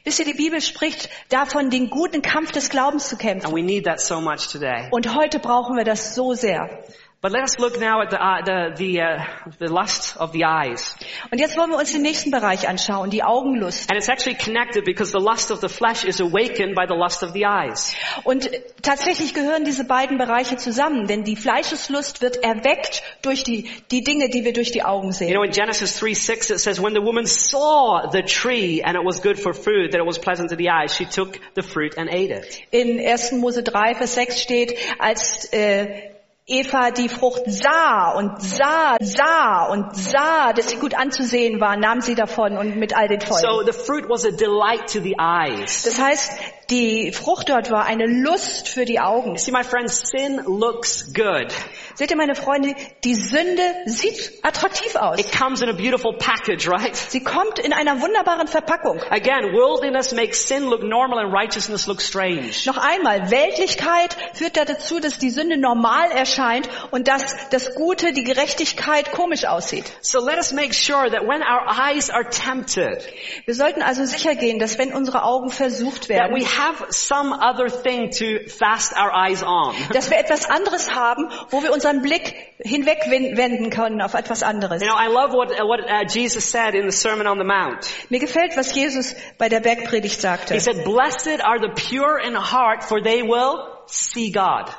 [0.03, 3.47] Wisst ihr, die Bibel spricht davon, den guten Kampf des Glaubens zu kämpfen.
[3.47, 4.89] And we need that so much today.
[4.91, 6.83] Und heute brauchen wir das so sehr.
[7.27, 9.25] But let us look now at the, uh, the, the, uh,
[9.59, 10.95] the lust of the eyes.
[11.33, 13.91] Und jetzt wollen wir uns den nächsten Bereich anschauen, die Augenlust.
[13.91, 17.25] And it's actually connected because the lust of the flesh is awakened by the lust
[17.25, 17.93] of the eyes.
[18.23, 18.49] Und
[18.81, 24.29] tatsächlich gehören diese beiden Bereiche zusammen, denn die Fleischeslust wird erweckt durch die, die Dinge,
[24.29, 25.33] die wir durch die Augen You sehen.
[25.33, 29.05] know, in Genesis 3, 6, it says, when the woman saw the tree and it
[29.05, 31.99] was good for food, that it was pleasant to the eyes, she took the fruit
[31.99, 32.63] and ate it.
[32.71, 33.41] In 1.
[33.41, 36.15] Mose 3, Vers 6 steht, als äh,
[36.49, 42.01] Eva die Frucht sah und sah, sah und sah, dass sie gut anzusehen war, nahm
[42.01, 43.43] sie davon und mit all den Folgen.
[43.43, 45.83] So the fruit was a delight to the eyes.
[45.83, 46.31] Das heißt,
[46.71, 49.37] die Frucht dort war eine Lust für die Augen.
[49.37, 51.53] See, my friends, sin looks good.
[51.95, 55.19] Seht ihr, meine Freunde, die Sünde sieht attraktiv aus.
[55.19, 56.95] It comes in a beautiful package, right?
[56.95, 59.01] Sie kommt in einer wunderbaren Verpackung.
[59.11, 62.53] Again, worldliness makes sin look normal and righteousness look strange.
[62.67, 68.25] Noch einmal, Weltlichkeit führt dazu, dass die Sünde normal erscheint und dass das Gute, die
[68.25, 69.85] Gerechtigkeit komisch aussieht.
[70.01, 73.07] So let us make sure that when our eyes are tempted,
[73.45, 77.69] Wir sollten also sicher gehen, dass wenn unsere Augen versucht werden, we have some other
[77.69, 79.75] thing to fast our eyes on.
[79.93, 84.83] dass wir etwas anderes haben, wo wir unseren Blick hinwegwenden können auf etwas anderes.
[84.83, 87.89] You know, I love what, what uh, Jesus said in the Sermon on the Mount.
[88.11, 90.55] Mir gefällt, was Jesus bei der Bergpredigt sagte.
[90.55, 94.71] He said, blessed are the pure in heart, for they will see God.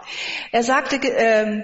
[0.51, 1.63] Er sagte, ähm,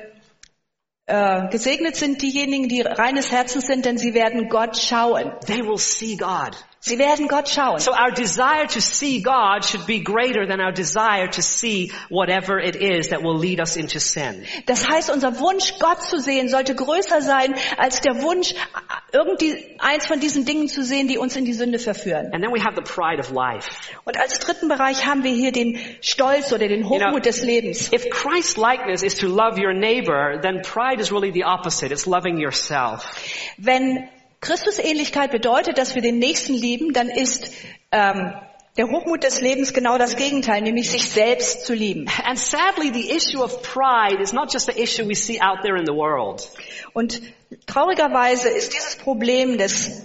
[1.06, 5.34] äh, gesegnet sind diejenigen, die reines Herzens sind, denn sie werden Gott schauen.
[5.46, 6.56] They will see God.
[6.86, 7.80] Sie werden Gott schauen.
[7.80, 12.60] So our desire to see God should be greater than our desire to see whatever
[12.60, 14.44] it is that will lead us into sin.
[14.66, 18.54] Das heißt, unser Wunsch, Gott zu sehen, sollte größer sein als der Wunsch,
[19.14, 22.34] irgendwie eins von diesen Dingen zu sehen, die uns in die Sünde verführen.
[22.34, 23.70] And then we have the pride of life.
[24.04, 27.94] Und als dritten Bereich haben wir hier den Stolz oder den Hochmut des Lebens.
[27.94, 31.94] If Christ's likeness is to love your neighbor, then pride is really the opposite.
[31.94, 33.10] It's loving yourself.
[33.58, 34.10] Wenn
[34.44, 37.52] Christusähnlichkeit bedeutet, dass wir den Nächsten lieben, dann ist
[37.92, 38.34] ähm,
[38.76, 42.08] der Hochmut des Lebens genau das Gegenteil, nämlich sich selbst zu lieben.
[42.26, 45.78] And sadly, the issue of pride is not just the issue we see out there
[45.78, 46.50] in the world.
[46.94, 47.22] Und
[47.68, 50.02] traurigerweise ist dieses Problem des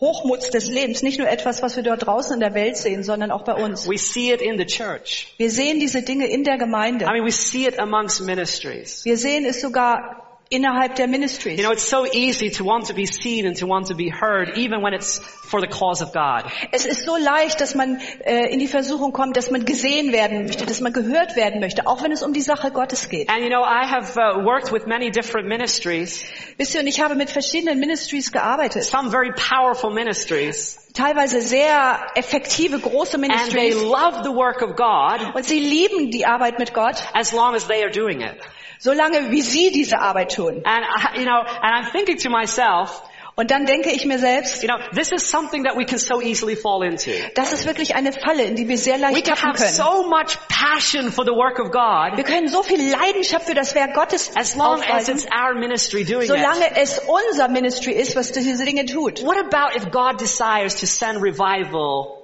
[0.00, 3.30] Hochmuts des Lebens nicht nur etwas, was wir dort draußen in der Welt sehen, sondern
[3.30, 3.88] auch bei uns.
[3.88, 5.34] We see it in the church.
[5.38, 7.06] Wir sehen diese Dinge in der Gemeinde.
[7.06, 9.04] I mean, we see it amongst ministries.
[9.04, 11.58] Wir sehen es sogar innerhalb der Ministries.
[11.58, 14.10] You know, it's so easy to want to be seen and to want to be
[14.10, 16.44] heard, even when it's for the cause of God.
[16.72, 20.46] Es ist so leicht, dass man äh, in die Versuchung kommt, dass man gesehen werden
[20.46, 23.28] möchte, dass man gehört werden möchte, auch wenn es um die Sache Gottes geht.
[23.28, 26.24] And you know, I have uh, worked with many different ministries,
[26.56, 28.84] Wisst ihr, und ich habe mit verschiedenen Ministries gearbeitet.
[28.84, 33.82] some very powerful ministries, Teilweise sehr effektive, große and they Ministries.
[33.82, 37.66] love the work of God Und sie lieben die Arbeit mit Gott, as long as
[37.66, 38.36] they are doing it.
[38.80, 40.62] solange wie sie diese Arbeit tun.
[40.64, 43.02] And I, you know, and I'm thinking to myself,
[43.38, 46.20] Und dann denke ich mir selbst, you know, this is something that we can so
[46.20, 47.12] easily fall into.
[47.36, 49.72] das ist wirklich eine Falle, in die wir sehr leicht tappen have können.
[49.72, 53.76] so much passion for the work of God Wir können so viel Leidenschaft für das
[53.76, 56.26] Werk Gottes as long as it's our ministry doing it.
[56.30, 59.22] solange es unser Ministry ist, was diese Dinge tut.
[59.24, 62.17] What about if God desires to send revival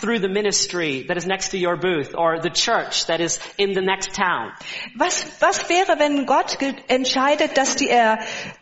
[0.00, 3.72] through the ministry that is next to your booth or the church that is in
[3.72, 4.52] the next town?
[4.96, 6.56] Was, was wäre, wenn Gott
[6.88, 8.18] entscheidet, dass die er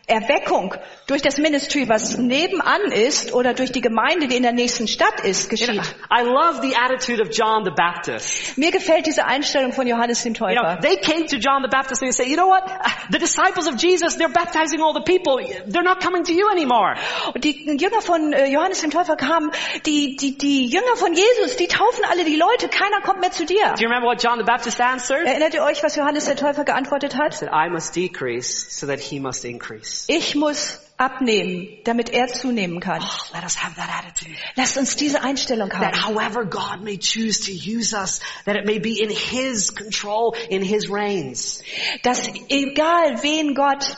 [0.07, 0.73] Erweckung
[1.07, 5.19] durch das Ministry, was nebenan ist, oder durch die Gemeinde, die in der nächsten Stadt
[5.21, 5.95] ist, You know, geschieht?
[6.11, 8.57] I love the attitude of John the Baptist.
[8.57, 10.79] Mir gefällt diese Einstellung von Johannes dem You know, Täufer.
[10.81, 12.63] they came to John the Baptist and they say, you know what?
[13.11, 15.37] The disciples of Jesus, they're baptizing all the people.
[15.67, 16.95] They're not coming to you anymore.
[17.33, 19.51] Und die Jünger von äh, Johannes dem Täufer kamen,
[19.85, 23.45] die, die, die Jünger von Jesus, die taufen alle die Leute, keiner kommt mehr zu
[23.45, 23.73] dir.
[23.75, 25.25] Do you remember what John the Baptist answered?
[25.27, 27.33] Erinnert ihr euch, was Johannes der Täufer geantwortet He hat?
[27.33, 30.05] said, I must decrease so that he must increase.
[30.07, 33.01] Ich muss abnehmen, damit er zunehmen kann.
[33.33, 34.35] Let us have that attitude.
[34.55, 36.15] Lasst uns diese Einstellung That haben.
[36.15, 40.61] however God may choose to use us, that it may be in His control, in
[40.61, 41.61] His reigns.
[42.03, 43.97] Dass egal wen Gott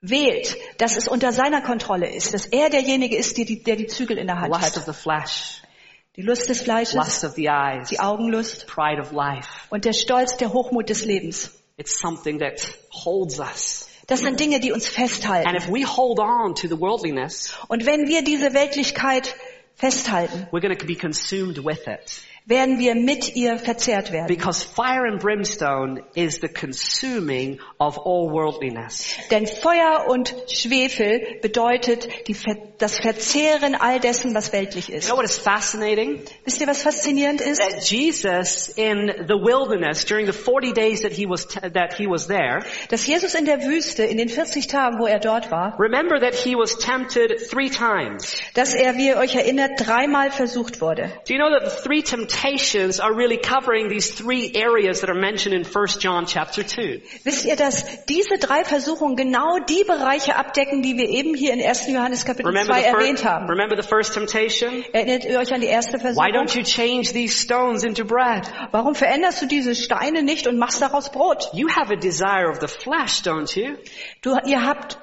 [0.00, 3.86] wählt, dass es unter seiner Kontrolle ist, dass er derjenige ist, der die, der die
[3.86, 4.76] Zügel in der Hand Lust hat.
[4.78, 5.62] of the flesh,
[6.16, 9.48] Die Lust des Fleisches, lust of the eyes, die Augenlust pride of life.
[9.70, 11.50] und der Stolz, der Hochmut des Lebens.
[11.76, 12.54] It's something that
[12.90, 13.88] holds us.
[14.06, 15.54] Das sind Dinge, die uns And festhalten.
[15.56, 19.34] if we hold on to the worldliness, Und wenn wir diese Weltlichkeit
[19.74, 22.22] festhalten, we're going to be consumed with it.
[22.48, 24.28] Werden wir mit ihr verzehrt werden.
[24.28, 29.16] Because fire and brimstone is the consuming of all worldliness.
[29.32, 32.36] Denn Feuer und Schwefel bedeutet die,
[32.78, 35.08] das Verzehren all dessen, was weltlich You ist.
[35.08, 36.22] know what is fascinating?
[36.44, 37.60] Wisst ihr, was faszinierend ist?
[37.60, 42.28] That Jesus in the wilderness during the 40 days that he was, that he was
[42.28, 46.20] there, Dass Jesus in der Wüste, in den 40 Tagen, wo er dort war, remember
[46.20, 48.36] that he was tempted three times.
[48.54, 51.10] dass er, wie ihr euch erinnert, dreimal versucht wurde.
[51.26, 52.35] Do you know that the three temptations
[53.00, 57.02] are really covering these three areas that are mentioned in 1 John chapter 2?
[57.24, 61.62] Wisst ihr, dass diese drei Versuchungen genau die Bereiche abdecken, die wir eben hier in
[61.62, 61.88] 1.
[61.88, 63.48] Johannes Kapitel Remember 2 the, erwähnt haben?
[63.48, 64.84] remember the first temptation?
[64.92, 66.32] Erinnert ihr euch an die erste Why Versuchung?
[66.32, 68.50] don't you change these stones into bread?
[68.70, 71.48] Warum veränderst du diese Steine nicht und machst daraus Brot?
[71.52, 73.76] You have a desire of the flesh, don't you?
[74.22, 74.98] Du, ihr habt,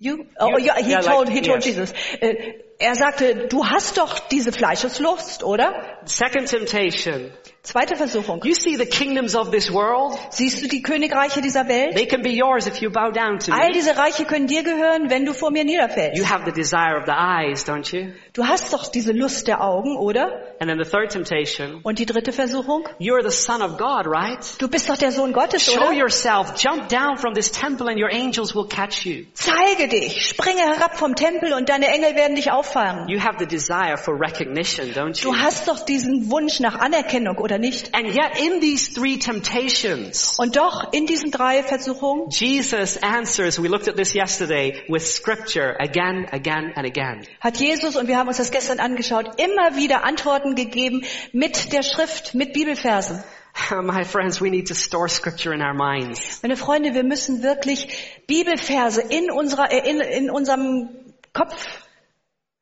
[0.00, 1.76] you, oh, You- ja, he yeah, told, like- he told yes.
[1.76, 1.92] Jesus.
[2.20, 5.98] Äh, er sagte, du hast doch diese Fleischeslust, oder?
[6.04, 7.32] Second temptation.
[7.64, 8.40] Zweite Versuchung.
[8.44, 10.16] You see the kingdoms of this world?
[10.30, 11.96] Siehst du die Königreiche dieser Welt?
[11.96, 13.72] They can be yours if you bow down to All me.
[13.74, 16.24] diese Reiche können dir gehören, wenn du vor mir You niederfällst.
[16.30, 18.12] have the desire of the eyes, don't you?
[18.38, 20.30] Du hast doch diese Lust der Augen, oder?
[20.60, 21.80] And then the third temptation.
[21.82, 22.88] Und die dritte Versuchung?
[23.00, 24.38] You're the son of God, right?
[24.60, 25.92] Du bist doch der Sohn Gottes, Show oder?
[25.92, 26.54] yourself.
[26.56, 29.24] Jump down from this temple and your angels will catch you.
[29.34, 33.08] Zeige dich, springe herab vom Tempel und deine Engel werden dich auffangen.
[33.08, 35.32] You have the desire for recognition, don't you?
[35.32, 37.92] Du hast doch diesen Wunsch nach Anerkennung, oder nicht?
[37.92, 43.66] And yet in these three temptations, Und doch in diesen drei Versuchungen Jesus answers, we
[43.66, 47.26] looked at this yesterday, with scripture again, again, and again.
[47.40, 51.82] hat Jesus, und wir haben uns das gestern angeschaut, immer wieder Antworten gegeben mit der
[51.82, 53.22] Schrift, mit Bibelversen.
[53.70, 56.42] My friends, we need to store scripture in our minds.
[56.42, 57.88] Meine Freunde, wir müssen wirklich
[58.26, 60.90] Bibelverse in unserer, in, in unserem
[61.32, 61.66] Kopf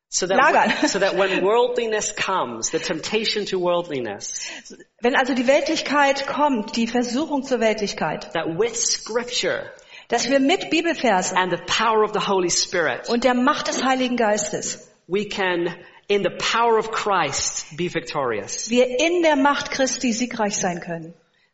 [0.09, 0.87] So that, Lagern.
[0.87, 4.39] so that when worldliness comes, the temptation to worldliness,
[5.01, 9.69] Wenn also die Weltlichkeit kommt, die Versuchung zur Weltlichkeit, that with scripture
[10.07, 13.83] dass wir mit Bibelversen and the power of the Holy Spirit, und der Macht des
[13.83, 15.75] Heiligen Geistes, we can,
[16.09, 18.69] in the power of Christ, be victorious.
[18.69, 21.13] wir in der Macht Christi siegreich sein können.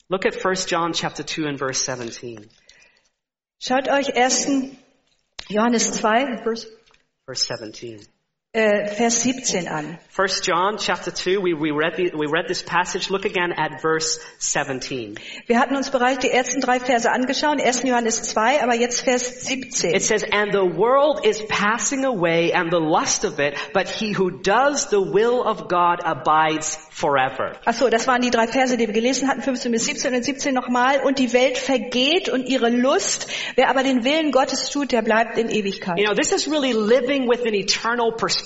[0.09, 2.49] Look at 1 John chapter 2 and verse 17.
[3.59, 4.75] Schaut euch 1.
[5.49, 6.67] Johannes 2, Vers,
[7.25, 8.05] Verse 17.
[8.55, 9.97] äh, Vers 17 an.
[10.15, 13.09] 1 John chapter 2, we, we, read the, we read this passage.
[13.09, 15.17] Look again at verse 17.
[15.47, 17.81] Wir hatten uns bereits die ersten drei Verse angeschaut, 1.
[17.81, 19.95] Johannes 2, aber jetzt Vers 17.
[19.95, 24.13] It says, And the world is passing away and the lust of it, but he
[24.15, 27.53] who does the will of God abides forever.
[27.65, 30.23] Ach so, das waren die drei Verse, die wir gelesen hatten, 15 bis 17 und
[30.23, 31.01] 17 nochmal.
[31.03, 33.25] Und die Welt vergeht und ihre Lust.
[33.55, 35.97] Wer aber den Willen Gottes tut, der bleibt in Ewigkeit.
[35.97, 38.42] You know, this is really living with an eternal perspective.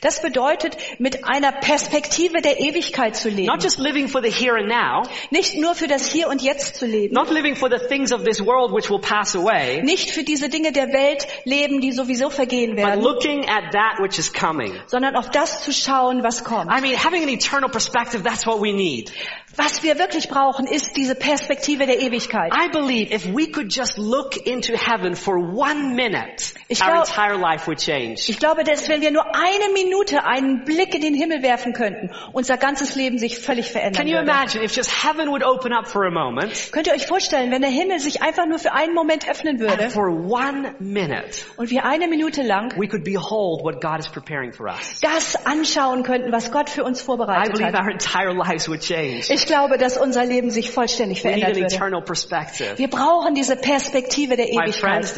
[0.00, 3.46] Das bedeutet, mit einer Perspektive der Ewigkeit zu leben.
[3.46, 6.76] Not just living for the here and now, Nicht nur für das Hier und Jetzt
[6.76, 7.14] zu leben.
[7.14, 10.48] not living for the things of this world which will pass away, Nicht für diese
[10.48, 13.02] Dinge der Welt leben, die sowieso vergehen but werden.
[13.02, 14.72] looking at that which is coming.
[14.86, 16.70] Sondern auf das zu schauen, was kommt.
[16.70, 19.12] I mean, having an eternal perspective, that's what we need.
[19.56, 22.52] Was wir wirklich brauchen, ist diese Perspektive der Ewigkeit.
[22.54, 27.08] I believe if we could just look into heaven for one minute, Ich our glaub-
[27.08, 28.22] entire life would change.
[28.28, 32.10] Ich glaube, dass wenn wir nur eine Minute einen Blick in den Himmel werfen könnten,
[32.32, 34.30] unser ganzes Leben sich völlig verändern Can you würde.
[34.30, 36.70] imagine if just heaven would open up for a moment?
[36.70, 39.82] Könnt ihr euch vorstellen, wenn der Himmel sich einfach nur für einen Moment öffnen würde
[39.84, 44.08] And for one minute, und wir eine Minute lang we could behold what God is
[44.08, 45.00] preparing for us.
[45.02, 47.82] das anschauen könnten, was Gott für uns I vorbereitet believe hat.
[47.84, 49.24] our entire lives would change.
[49.28, 52.78] Ich glaube, dass unser Leben sich vollständig verändert würde.
[52.78, 55.16] Wir brauchen diese Perspektive der Ewigkeit.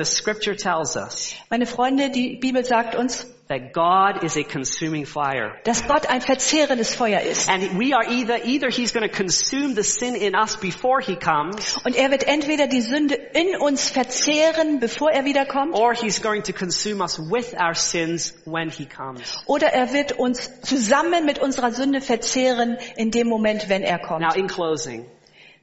[1.51, 5.59] Meine Freunde, die Bibel sagt uns, that God is a consuming fire.
[5.65, 7.49] dass Gott ein verzehrendes Feuer ist.
[7.51, 11.17] And we are either, either he's going to consume the sin in us before he
[11.17, 16.23] comes, Und er wird entweder die Sünde in uns verzehren, bevor er wiederkommt, or he's
[16.23, 19.43] going to consume us with our sins when he comes.
[19.47, 24.21] oder er wird uns zusammen mit unserer Sünde verzehren in dem Moment, wenn er kommt.
[24.23, 25.05] Now in closing,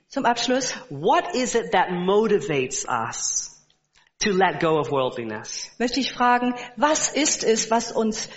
[0.09, 3.48] Zum Abschluss, what is it that motivates us
[4.19, 5.69] to let go of worldliness?
[5.77, 8.29] möchte ich fragen, was ist es, was uns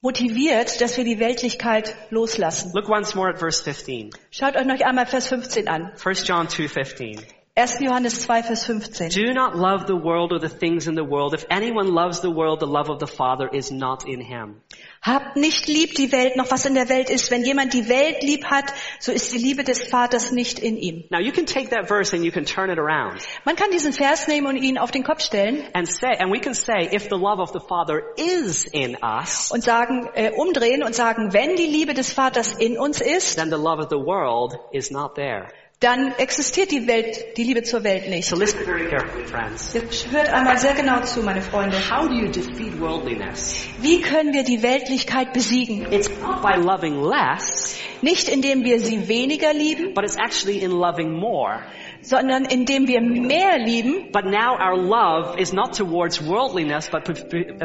[0.00, 2.72] motiviert, dass wir die Weltlichkeit loslassen?
[2.74, 4.10] Look once more at verse 15.
[4.30, 5.92] Schaut euch noch einmal Vers 15 an.
[6.02, 7.22] 1 John 2:15.
[7.58, 7.80] 1.
[7.80, 9.08] Johannes 2, Vers 15.
[9.08, 11.32] Do not love the world or the things in the world.
[11.32, 14.60] If anyone loves the world, the love of the Father is not in him.
[15.06, 17.30] Habt nicht lieb die Welt, noch was in der Welt ist.
[17.30, 21.04] Wenn jemand die Welt lieb hat, so ist die Liebe des Vaters nicht in ihm.
[21.10, 23.92] Now you can take that verse and you can turn it around Man kann diesen
[23.92, 27.04] Vers nehmen und ihn auf den Kopf stellen and say, and we can say, if
[27.08, 31.54] the love of the Father is in us, und sagen, äh, umdrehen und sagen, wenn
[31.54, 35.14] die Liebe des Vaters in uns ist, then the love of the world is not
[35.14, 35.46] there.
[35.80, 38.26] Dann existiert die Welt, die Liebe zur Welt nicht.
[38.26, 39.74] So listen very carefully, friends.
[39.74, 41.76] Jetzt hört einmal sehr genau zu, meine Freunde.
[41.90, 43.66] How do you defeat worldliness?
[43.82, 45.86] Wie können wir die Weltlichkeit besiegen?
[45.92, 50.70] It's not by loving less, Nicht indem wir sie weniger lieben, but it's actually in
[50.70, 51.60] loving more.
[52.00, 54.12] sondern indem wir mehr lieben.
[54.12, 57.04] But now our love is not towards worldliness, but,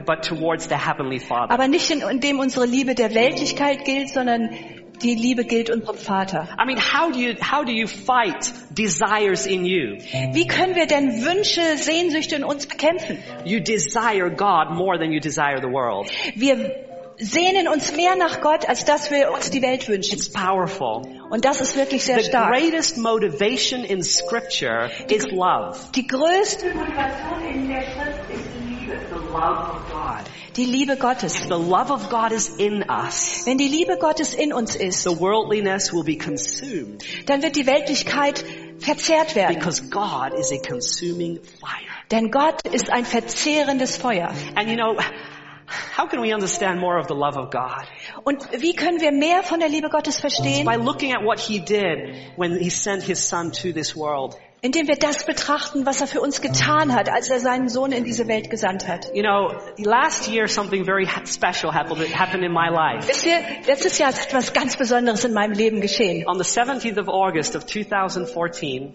[0.05, 1.53] but towards the Heavenly Father.
[1.53, 4.49] Aber nicht in- indem unsere Liebe der Weltlichkeit gilt, sondern
[5.01, 6.47] die Liebe gilt unserem Vater.
[6.59, 9.97] I mean, how do you, how do you fight desires in you?
[10.33, 13.17] Wie können wir denn Wünsche, Sehnsüchte in uns bekämpfen?
[13.45, 16.09] You desire God more than you desire the world.
[16.35, 16.71] Wir
[17.17, 20.15] sehnen uns mehr nach Gott, als dass wir uns die Welt wünschen.
[20.15, 21.03] It's powerful.
[21.29, 22.51] Und das ist wirklich sehr The stark.
[22.51, 25.77] greatest motivation in scripture is love.
[25.95, 28.93] Die größte Motivation in der Schrift ist Liebe.
[29.09, 29.90] The love of
[30.23, 30.55] God.
[30.57, 31.41] Die Liebe Gottes.
[31.41, 35.03] If the love of God is in us, Wenn die Liebe Gottes in uns ist,
[35.03, 38.43] the worldliness will be consumed dann wird die Weltlichkeit
[38.79, 39.55] verzehrt werden.
[39.55, 41.87] because God is a consuming fire.
[42.09, 44.31] Denn Gott ist ein verzehrendes Feuer.
[44.55, 44.97] And you know,
[45.95, 47.85] how can we understand more of the love of God?
[48.23, 50.65] Und wie können wir mehr von der Liebe Gottes verstehen?
[50.65, 54.35] By looking at what He did when He sent His Son to this world.
[54.63, 58.03] Indem wir das betrachten, was er für uns getan hat, als er seinen Sohn in
[58.03, 59.09] diese Welt gesandt hat.
[59.11, 63.07] You know, last year something very special happened, happened in my life.
[63.07, 66.27] Wisst ihr, letztes Jahr ist etwas ganz Besonderes in meinem Leben geschehen.
[66.27, 68.93] On the 17th of August of 2014,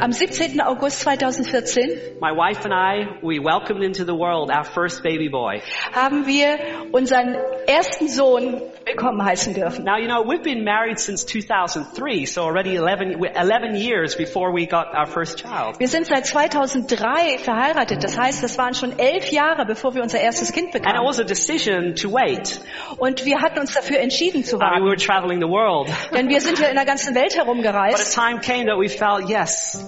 [0.00, 0.60] Am 17.
[0.60, 5.62] August 2014 my wife and I, we welcomed into the world our first baby boy.
[5.92, 6.58] haben wir
[6.90, 7.36] unseren
[7.68, 9.84] ersten Sohn willkommen heißen dürfen.
[9.84, 14.66] Now, you know, we've been married since 2003, so already 11, 11 years before we
[14.66, 15.78] got our first child.
[15.78, 18.02] Wir sind seit 2003 verheiratet.
[18.02, 21.06] Das heißt, das waren schon elf Jahre, bevor wir unser erstes Kind And it bekamen.
[21.06, 22.60] was a decision to wait.
[22.98, 24.84] Und wir hatten uns dafür entschieden zu I mean, we warten.
[24.86, 25.88] were traveling the world.
[26.12, 28.14] Denn wir sind ja in der ganzen Welt But a herumgereist.
[28.14, 29.84] time came that we felt, yes.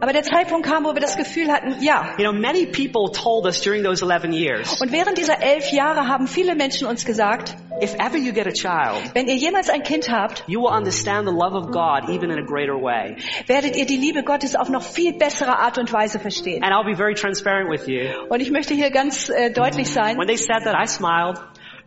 [0.00, 2.14] Aber der Zeitpunkt kam, wo wir das Gefühl hatten, ja.
[2.18, 6.06] You know, many people told us during those 11 years, Und während dieser elf Jahre
[6.06, 9.82] haben viele Menschen uns gesagt, if ever you get a child, wenn ihr jemals ein
[9.82, 13.16] Kind habt, you will understand the love of God even in a greater way.
[13.46, 16.62] werdet ihr die Liebe Gottes auf noch viel bessere Art und Weise verstehen.
[16.62, 18.10] And I'll be very transparent with you.
[18.28, 20.16] Und ich möchte hier ganz äh, deutlich sein.
[20.18, 21.38] When they said that, I smiled,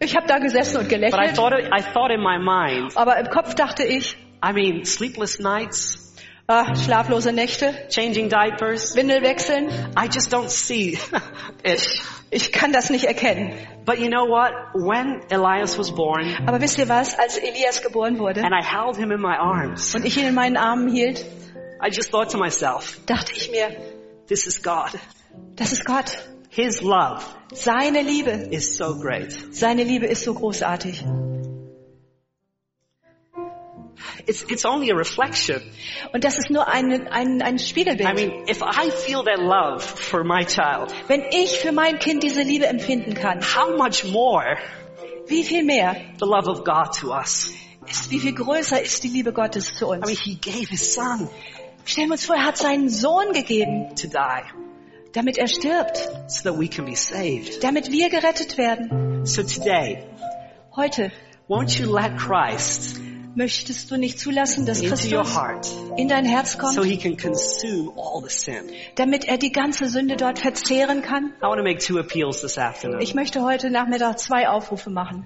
[0.04, 3.18] Ich habe da gesessen und but I gelächelt, thought, I thought in my mind, aber
[3.18, 6.16] im Kopf dachte ich, I mean, sleepless nights,
[6.48, 10.98] ah, schlaflose Nächte, changing diapers, Windel wechseln, I just don't see
[11.64, 12.02] it.
[12.32, 13.54] ich kann das nicht erkennen.
[13.86, 14.52] But you know what?
[14.74, 18.98] When Elias was born, Aber wisst ihr was, als Elias geboren wurde and I held
[18.98, 21.24] him in my arms, und ich ihn in meinen Armen hielt,
[21.84, 23.76] I just thought to myself, dachte ich mir,
[24.28, 24.92] this is God.
[25.56, 26.18] das ist Gott.
[26.50, 27.24] His love
[27.54, 29.32] Seine Liebe, is so great.
[29.52, 31.04] seine Liebe ist so großartig.
[34.28, 35.62] It's, it's only a reflection.
[36.14, 38.08] Und das ist nur ein, ein, ein Spiegelbild.
[38.10, 42.24] I mean, if I feel that love for my child, Wenn ich für mein Kind
[42.24, 44.58] diese Liebe empfinden kann, how much more
[45.28, 47.50] wie viel mehr the love of God to us?
[47.88, 50.20] ist, wie viel größer ist die Liebe Gottes zu I mean, uns.
[50.20, 51.30] he gave his son
[51.86, 54.18] Stellen wir uns vor, er hat seinen Sohn gegeben, to die
[55.14, 57.64] damit er stirbt, so that we can be saved.
[57.64, 59.26] damit wir gerettet werden.
[59.26, 60.04] So today,
[60.76, 61.12] Heute
[61.50, 62.98] won't you let Christ
[63.36, 65.68] möchtest du nicht zulassen, dass into your Christus heart
[65.98, 68.70] in dein Herz so kommt, he can consume all the sin?
[68.96, 71.34] damit er die ganze Sünde dort verzehren kann?
[71.40, 73.02] I want to make two appeals this afternoon.
[73.02, 75.26] Ich möchte heute Nachmittag zwei Aufrufe machen.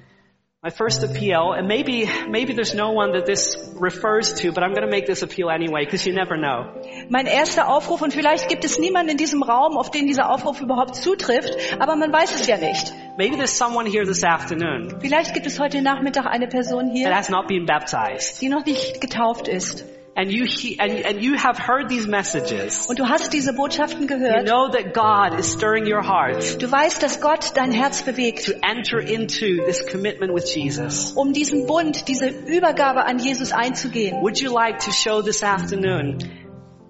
[0.65, 4.71] My first appeal, and maybe, maybe there's no one that this refers to, but I'm
[4.71, 6.81] going to make this appeal anyway, because you never know.
[7.07, 10.61] Mein erster Aufruf, und vielleicht gibt es niemanden in diesem Raum, auf den dieser Aufruf
[10.61, 12.91] überhaupt zutrifft, aber man weiß es ja nicht.
[13.15, 17.15] Maybe there's someone here this afternoon Vielleicht gibt es heute Nachmittag eine Person that hier,
[17.15, 18.41] has not been baptized.
[18.41, 19.85] die noch nicht getauft ist.
[20.17, 22.87] And you, he, and, and you have heard these messages.
[22.87, 24.37] Und du hast diese Botschaften gehört.
[24.37, 28.45] You know that God is stirring your heart Du weißt, dass Gott dein Herz bewegt,
[28.45, 31.11] to enter into this commitment with Jesus.
[31.15, 34.21] um diesen Bund, diese Übergabe an Jesus einzugehen.
[34.21, 36.19] Would you like to show this afternoon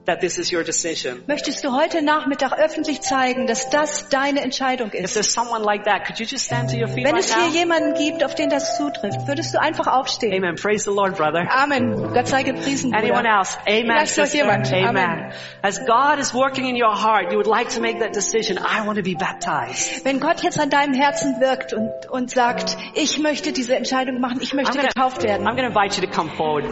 [0.06, 1.24] that this is your decision?
[1.28, 5.14] Möchtest du heute Nachmittag öffentlich zeigen, dass das deine Entscheidung If ist?
[5.14, 7.48] there's someone like that, could you just stand to your feet Wenn right es hier
[7.48, 7.54] now?
[7.54, 10.34] jemanden gibt, auf den das zutrifft, würdest du einfach aufstehen.
[10.34, 10.56] Amen.
[10.56, 11.48] Praise the Lord, brother.
[11.52, 12.14] Amen.
[12.14, 12.94] Gott sei gepriesen.
[12.94, 13.38] Anyone Bruder.
[13.40, 13.58] else?
[13.68, 13.86] Amen.
[13.86, 14.38] Vielleicht noch sister.
[14.38, 14.72] jemand.
[14.74, 14.88] Amen.
[14.88, 15.34] Amen.
[15.62, 18.58] As God is working in your heart, you would like to make that decision.
[18.58, 20.06] I want to be baptized.
[20.06, 24.40] Wenn Gott jetzt an deinem Herzen wirkt und, und sagt, ich möchte diese Entscheidung machen,
[24.42, 25.48] ich möchte gonna, getauft werden.
[25.48, 26.66] I'm gonna invite you to come forward.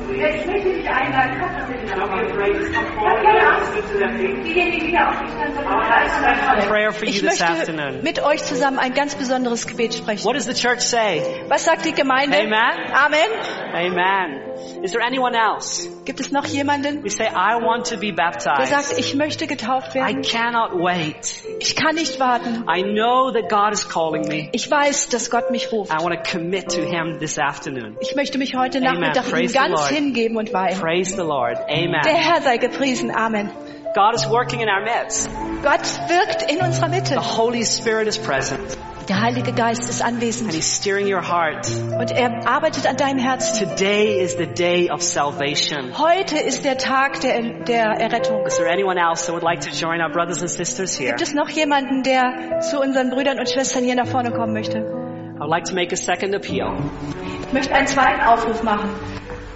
[7.05, 10.25] Ich möchte mit euch zusammen ein ganz besonderes Gebet sprechen.
[10.25, 11.21] What does the church say?
[11.47, 12.37] Was sagt die Gemeinde?
[12.37, 12.53] Amen.
[12.93, 13.29] Amen.
[13.73, 14.52] Amen.
[14.83, 15.87] Is there anyone else?
[16.05, 18.99] Gibt es noch jemanden, You say, I want to be der sagt, baptized.
[18.99, 20.21] ich möchte getauft I werden?
[20.23, 21.43] cannot wait.
[21.59, 22.65] Ich kann nicht warten.
[22.67, 24.49] I know that God is calling me.
[24.51, 25.91] Ich weiß, dass Gott mich ruft.
[25.91, 27.97] I want to commit to Him this afternoon.
[28.01, 28.99] Ich möchte mich heute Amen.
[28.99, 30.79] Nachmittag ihm Praise ganz hingeben und weihen.
[30.79, 31.57] Praise the Lord.
[31.69, 32.01] Der Amen.
[32.03, 33.11] Herr sei gepriesen.
[33.15, 33.51] Amen.
[33.95, 35.29] God is working in our midst.
[35.61, 37.13] Gott wirkt in unserer Mitte.
[37.13, 38.77] The Holy Spirit is present
[39.09, 41.67] Der Heilige Geist ist and anwesend He's steering your heart.
[41.99, 43.67] und er arbeitet an deinem Herzen.
[43.67, 45.91] Today is the day of salvation.
[45.97, 48.45] Heute ist der Tag der, der Errettung.
[48.45, 51.09] Is there anyone else that would like to join our brothers and sisters here?
[51.09, 54.77] Gibt es noch jemanden, der zu unseren Brüdern und Schwestern hier nach vorne kommen möchte?
[54.77, 56.71] I would like to make a second appeal.
[57.47, 58.89] Ich möchte einen zweiten Aufruf machen.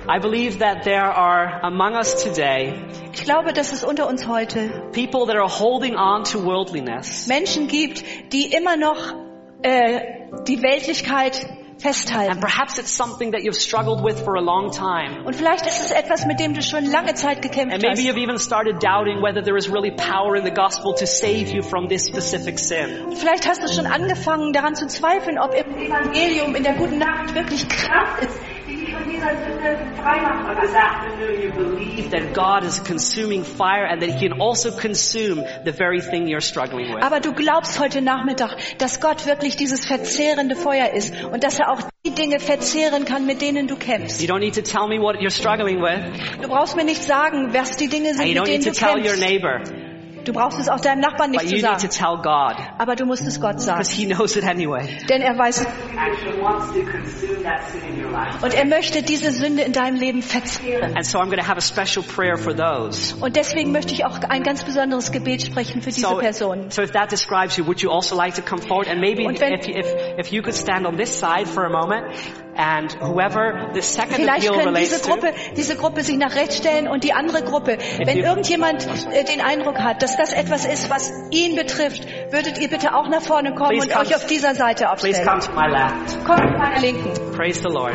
[0.09, 2.73] I believe that there are among us today
[3.13, 7.27] Ich glaube, dass es unter uns heute people that are holding on to worldliness.
[7.27, 9.26] Menschen gibt, die immer noch
[9.63, 10.01] äh,
[10.47, 11.45] die Weltlichkeit
[11.77, 12.39] And festhalten.
[12.39, 15.23] perhaps it's something that you've struggled with for a long time.
[15.25, 18.03] Und vielleicht ist es etwas, mit dem du schon lange Zeit gekämpft And maybe hast.
[18.03, 21.61] you've even started doubting whether there is really power in the gospel to save you
[21.61, 23.15] from this specific sin.
[23.15, 27.35] Vielleicht hast du schon angefangen daran zu zweifeln, ob im Evangelium, in der guten Nacht
[27.35, 28.39] wirklich Kraft ist,
[31.41, 36.01] you believe that God is consuming fire and that He can also consume the very
[36.01, 37.03] thing you're struggling with.
[37.03, 41.71] Aber du glaubst heute Nachmittag, dass Gott wirklich dieses verzehrende Feuer ist und dass er
[41.71, 44.21] auch die Dinge verzehren kann, mit denen du kämpfst.
[44.21, 45.99] You don't need to tell me what you're struggling with.
[46.41, 48.79] Du brauchst mir nicht sagen, was die Dinge sind, you mit don't need denen to
[48.79, 49.86] du kämpfst.
[50.27, 51.89] Du brauchst es auch deinem Nachbarn But nicht you zu need to sagen.
[51.89, 52.55] tell God.
[52.77, 53.85] Aber du musst es Gott sagen.
[53.87, 54.85] He knows it anyway.
[55.07, 55.65] Denn er weiß,
[58.41, 60.95] und er möchte diese Sünde in deinem Leben verzehren.
[60.95, 63.15] And so I'm going to have a special prayer for those.
[63.19, 66.71] Und deswegen möchte ich auch ein ganz besonderes Gebet sprechen für diese So, Personen.
[66.71, 68.89] so if that describes you, would you also like to come forward?
[68.89, 69.85] And maybe Und wenn- if, if,
[70.17, 72.05] if you could stand on this side for a moment
[72.57, 76.87] and whoever the second Vielleicht appeal können diese Gruppe, diese Gruppe sich nach rechts stellen
[76.87, 77.77] und die andere Gruppe.
[78.03, 82.67] Wenn irgendjemand äh, den Eindruck hat, dass das etwas ist, was ihn betrifft, würdet ihr
[82.69, 85.27] bitte auch nach vorne kommen Please und come- euch auf dieser Seite please aufstellen.
[85.27, 86.25] come to my left.
[86.25, 87.11] Kommt zu meiner Linken.
[87.35, 87.93] Praise the Lord.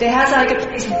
[0.00, 0.92] Der Herr sei gepriesen.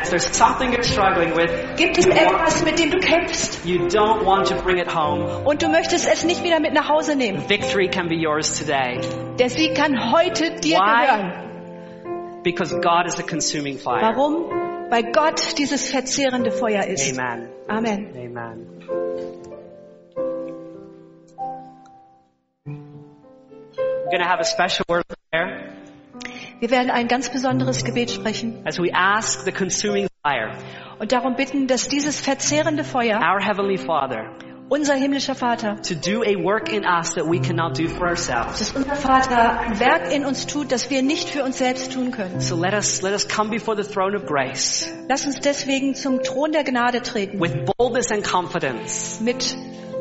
[0.00, 4.24] If there's something you're struggling with, Gibt es etwas, mit dem du kämpfst you don't
[4.24, 7.42] want to bring it home, und du möchtest es nicht wieder mit nach Hause nehmen?
[7.48, 9.00] victory can be yours today.
[9.38, 11.47] Der Sieg kann heute dir Why?
[12.42, 14.02] Because God is a consuming fire.
[14.02, 14.90] Warum?
[14.90, 17.18] Weil Gott dieses verzehrende Feuer ist.
[17.18, 17.48] Amen.
[17.68, 18.12] Amen.
[18.16, 18.66] Amen.
[23.76, 25.78] We're going to have a special word of prayer
[26.60, 30.50] Wir werden ein ganz besonderes Gebet sprechen as we ask the consuming fire,
[30.98, 34.30] und darum bitten, dass dieses verzehrende Feuer, our Heavenly Father,
[34.68, 38.58] unser himmlischer Vater, to do a work in us that we cannot do for ourselves.
[38.58, 42.10] dass unser Vater ein Werk in uns tut, das wir nicht für uns selbst tun
[42.10, 42.40] können.
[42.40, 46.22] So let us, let us come before the throne of grace Lass uns deswegen zum
[46.22, 49.56] Thron der Gnade treten, with boldness and confidence mit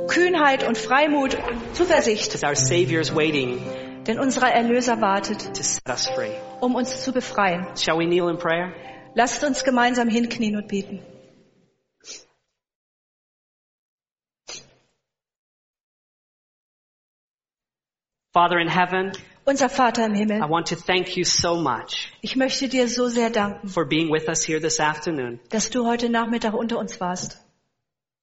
[0.08, 3.60] Kühnheit und Freimut und Zuversicht, as our Savior is waiting
[4.08, 6.32] denn unser Erlöser wartet, to set us free.
[6.62, 7.68] um uns zu befreien.
[7.76, 8.72] Shall we kneel in prayer?
[9.16, 11.02] Lasst uns gemeinsam hinknien und beten.
[18.34, 19.12] Father in heaven,
[19.46, 23.08] Unser Vater im I Himmel, want to thank you so much ich möchte dir so
[23.08, 27.00] sehr danken, for being with us here this afternoon, dass du heute Nachmittag unter uns
[27.00, 27.38] warst,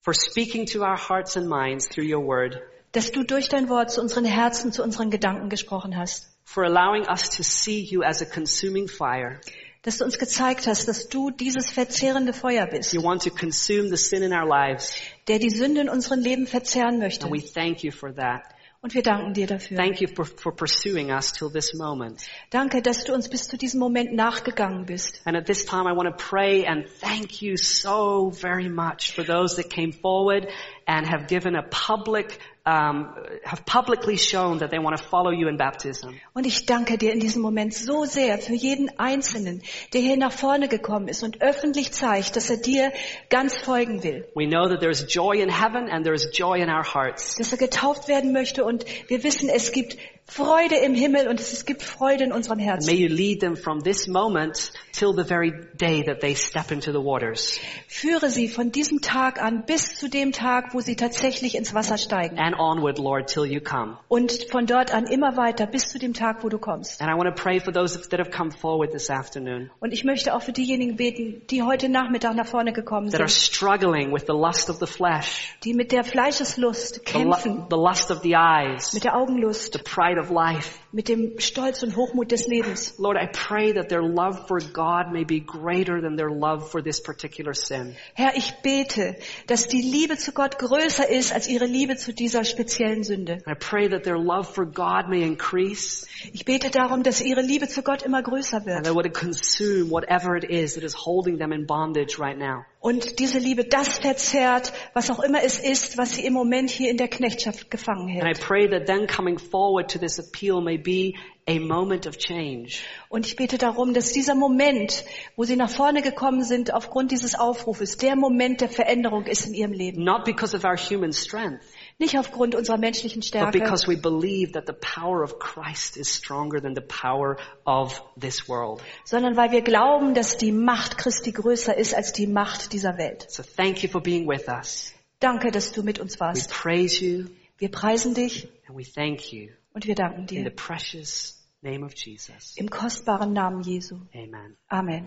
[0.03, 2.61] for speaking to our hearts and minds through your word,
[2.93, 7.07] dass du durch dein Wort zu unseren Herzen, zu unseren Gedanken gesprochen hast, for allowing
[7.09, 9.41] us to see you as a consuming fire.
[9.83, 13.89] dass du uns gezeigt hast, dass du dieses verzehrende Feuer bist, You want to consume
[13.89, 14.95] the sin in our lives,
[15.27, 17.25] der die Sünde in unserem Leben verzehren möchte.
[17.27, 18.43] and we thank you for that.
[18.85, 19.79] Und wir danken dir dafür.
[19.79, 22.23] Thank you for, for pursuing us till this moment.
[22.51, 25.23] Danke, dass du uns bis zu diesem Moment nachgegangen bist.
[25.25, 29.25] And at this time, I want to pray and thank you so very much for
[29.25, 30.49] those that came forward
[30.87, 35.49] and have given a public, um, have publicly shown that they want to follow you
[35.49, 36.11] in baptism.
[36.33, 39.63] Und ich danke dir in diesem Moment so sehr für jeden Einzelnen,
[39.93, 42.93] der hier nach vorne gekommen ist und öffentlich zeigt, dass er dir
[43.29, 46.85] ganz folgen will, We know that there's joy in heaven and there's joy in our
[46.85, 47.37] hearts.
[47.37, 51.67] dass er getauft werden möchte und wir wissen, es gibt Freude im Himmel und es
[51.67, 52.97] gibt Freude in unserem May Herzen.
[52.97, 56.99] you lead them from this moment till the very day that they step into the
[56.99, 61.75] waters Führe sie von diesem Tag an bis zu dem Tag, wo sie tatsächlich ins
[61.75, 62.39] Wasser steigen.
[62.39, 63.99] and onward, Lord, till you come.
[64.09, 67.01] Und von dort an immer weiter bis zu dem Tag, wo du kommst.
[67.03, 70.05] And I want to pray for those that have come forward this afternoon Und ich
[70.05, 74.13] möchte auch für diejenigen beten, die heute Nachmittag nach vorne gekommen that are sind, struggling
[74.13, 78.11] with the lust of the flesh, die mit der Fleischeslust the, lu- kämpfen, the lust
[78.11, 80.79] of the eyes, mit der Augenlust, the pride of life.
[80.93, 82.95] mit dem Stolz und Hochmut des Lebens.
[82.99, 86.83] Lord, I pray that their love for God may be greater than their love for
[86.83, 87.97] this particular sin.
[88.15, 89.17] Herr, ich bete,
[89.49, 93.39] dass die Liebe zu Gott größer ist als ihre Liebe zu dieser speziellen Sünde.
[93.47, 97.67] I pray that their love for God may increase Ich bete darum, dass ihre Liebe
[97.69, 98.85] zu Gott immer größer and wird.
[98.85, 102.65] that would consume whatever it is that is holding them in bondage right now.
[102.85, 106.91] Und diese Liebe das verzerrt, was auch immer es ist, was sie im Moment hier
[106.91, 108.41] in der Knechtschaft gefangen And I hält.
[108.41, 111.15] pray that then coming forward to this appeal may be
[111.47, 112.83] a moment of change.
[113.09, 117.35] Und ich bete darum, dass dieser Moment, wo sie nach vorne gekommen sind aufgrund dieses
[117.35, 120.05] Aufrufes, der Moment der Veränderung ist in ihrem Leben.
[120.05, 121.65] Not because of our human strength,
[121.99, 126.09] Nicht aufgrund unserer menschlichen but Stärke, because we believe that the power of Christ is
[126.13, 128.83] stronger than the power of this world.
[129.05, 133.27] sondern weil wir glauben, dass die Macht Christi größer ist als die Macht dieser Welt.
[133.31, 134.93] So thank you for being with us.
[135.21, 136.51] Danke, dass du mit uns We warst.
[136.51, 137.27] praise you
[137.59, 140.51] Wir preisen dich and we thank you und wir danken in the dir.
[140.51, 142.57] precious name of Jesus.
[142.57, 144.01] Im kostbaren Namen Jesu.
[144.13, 144.57] Amen.
[144.69, 145.07] Amen.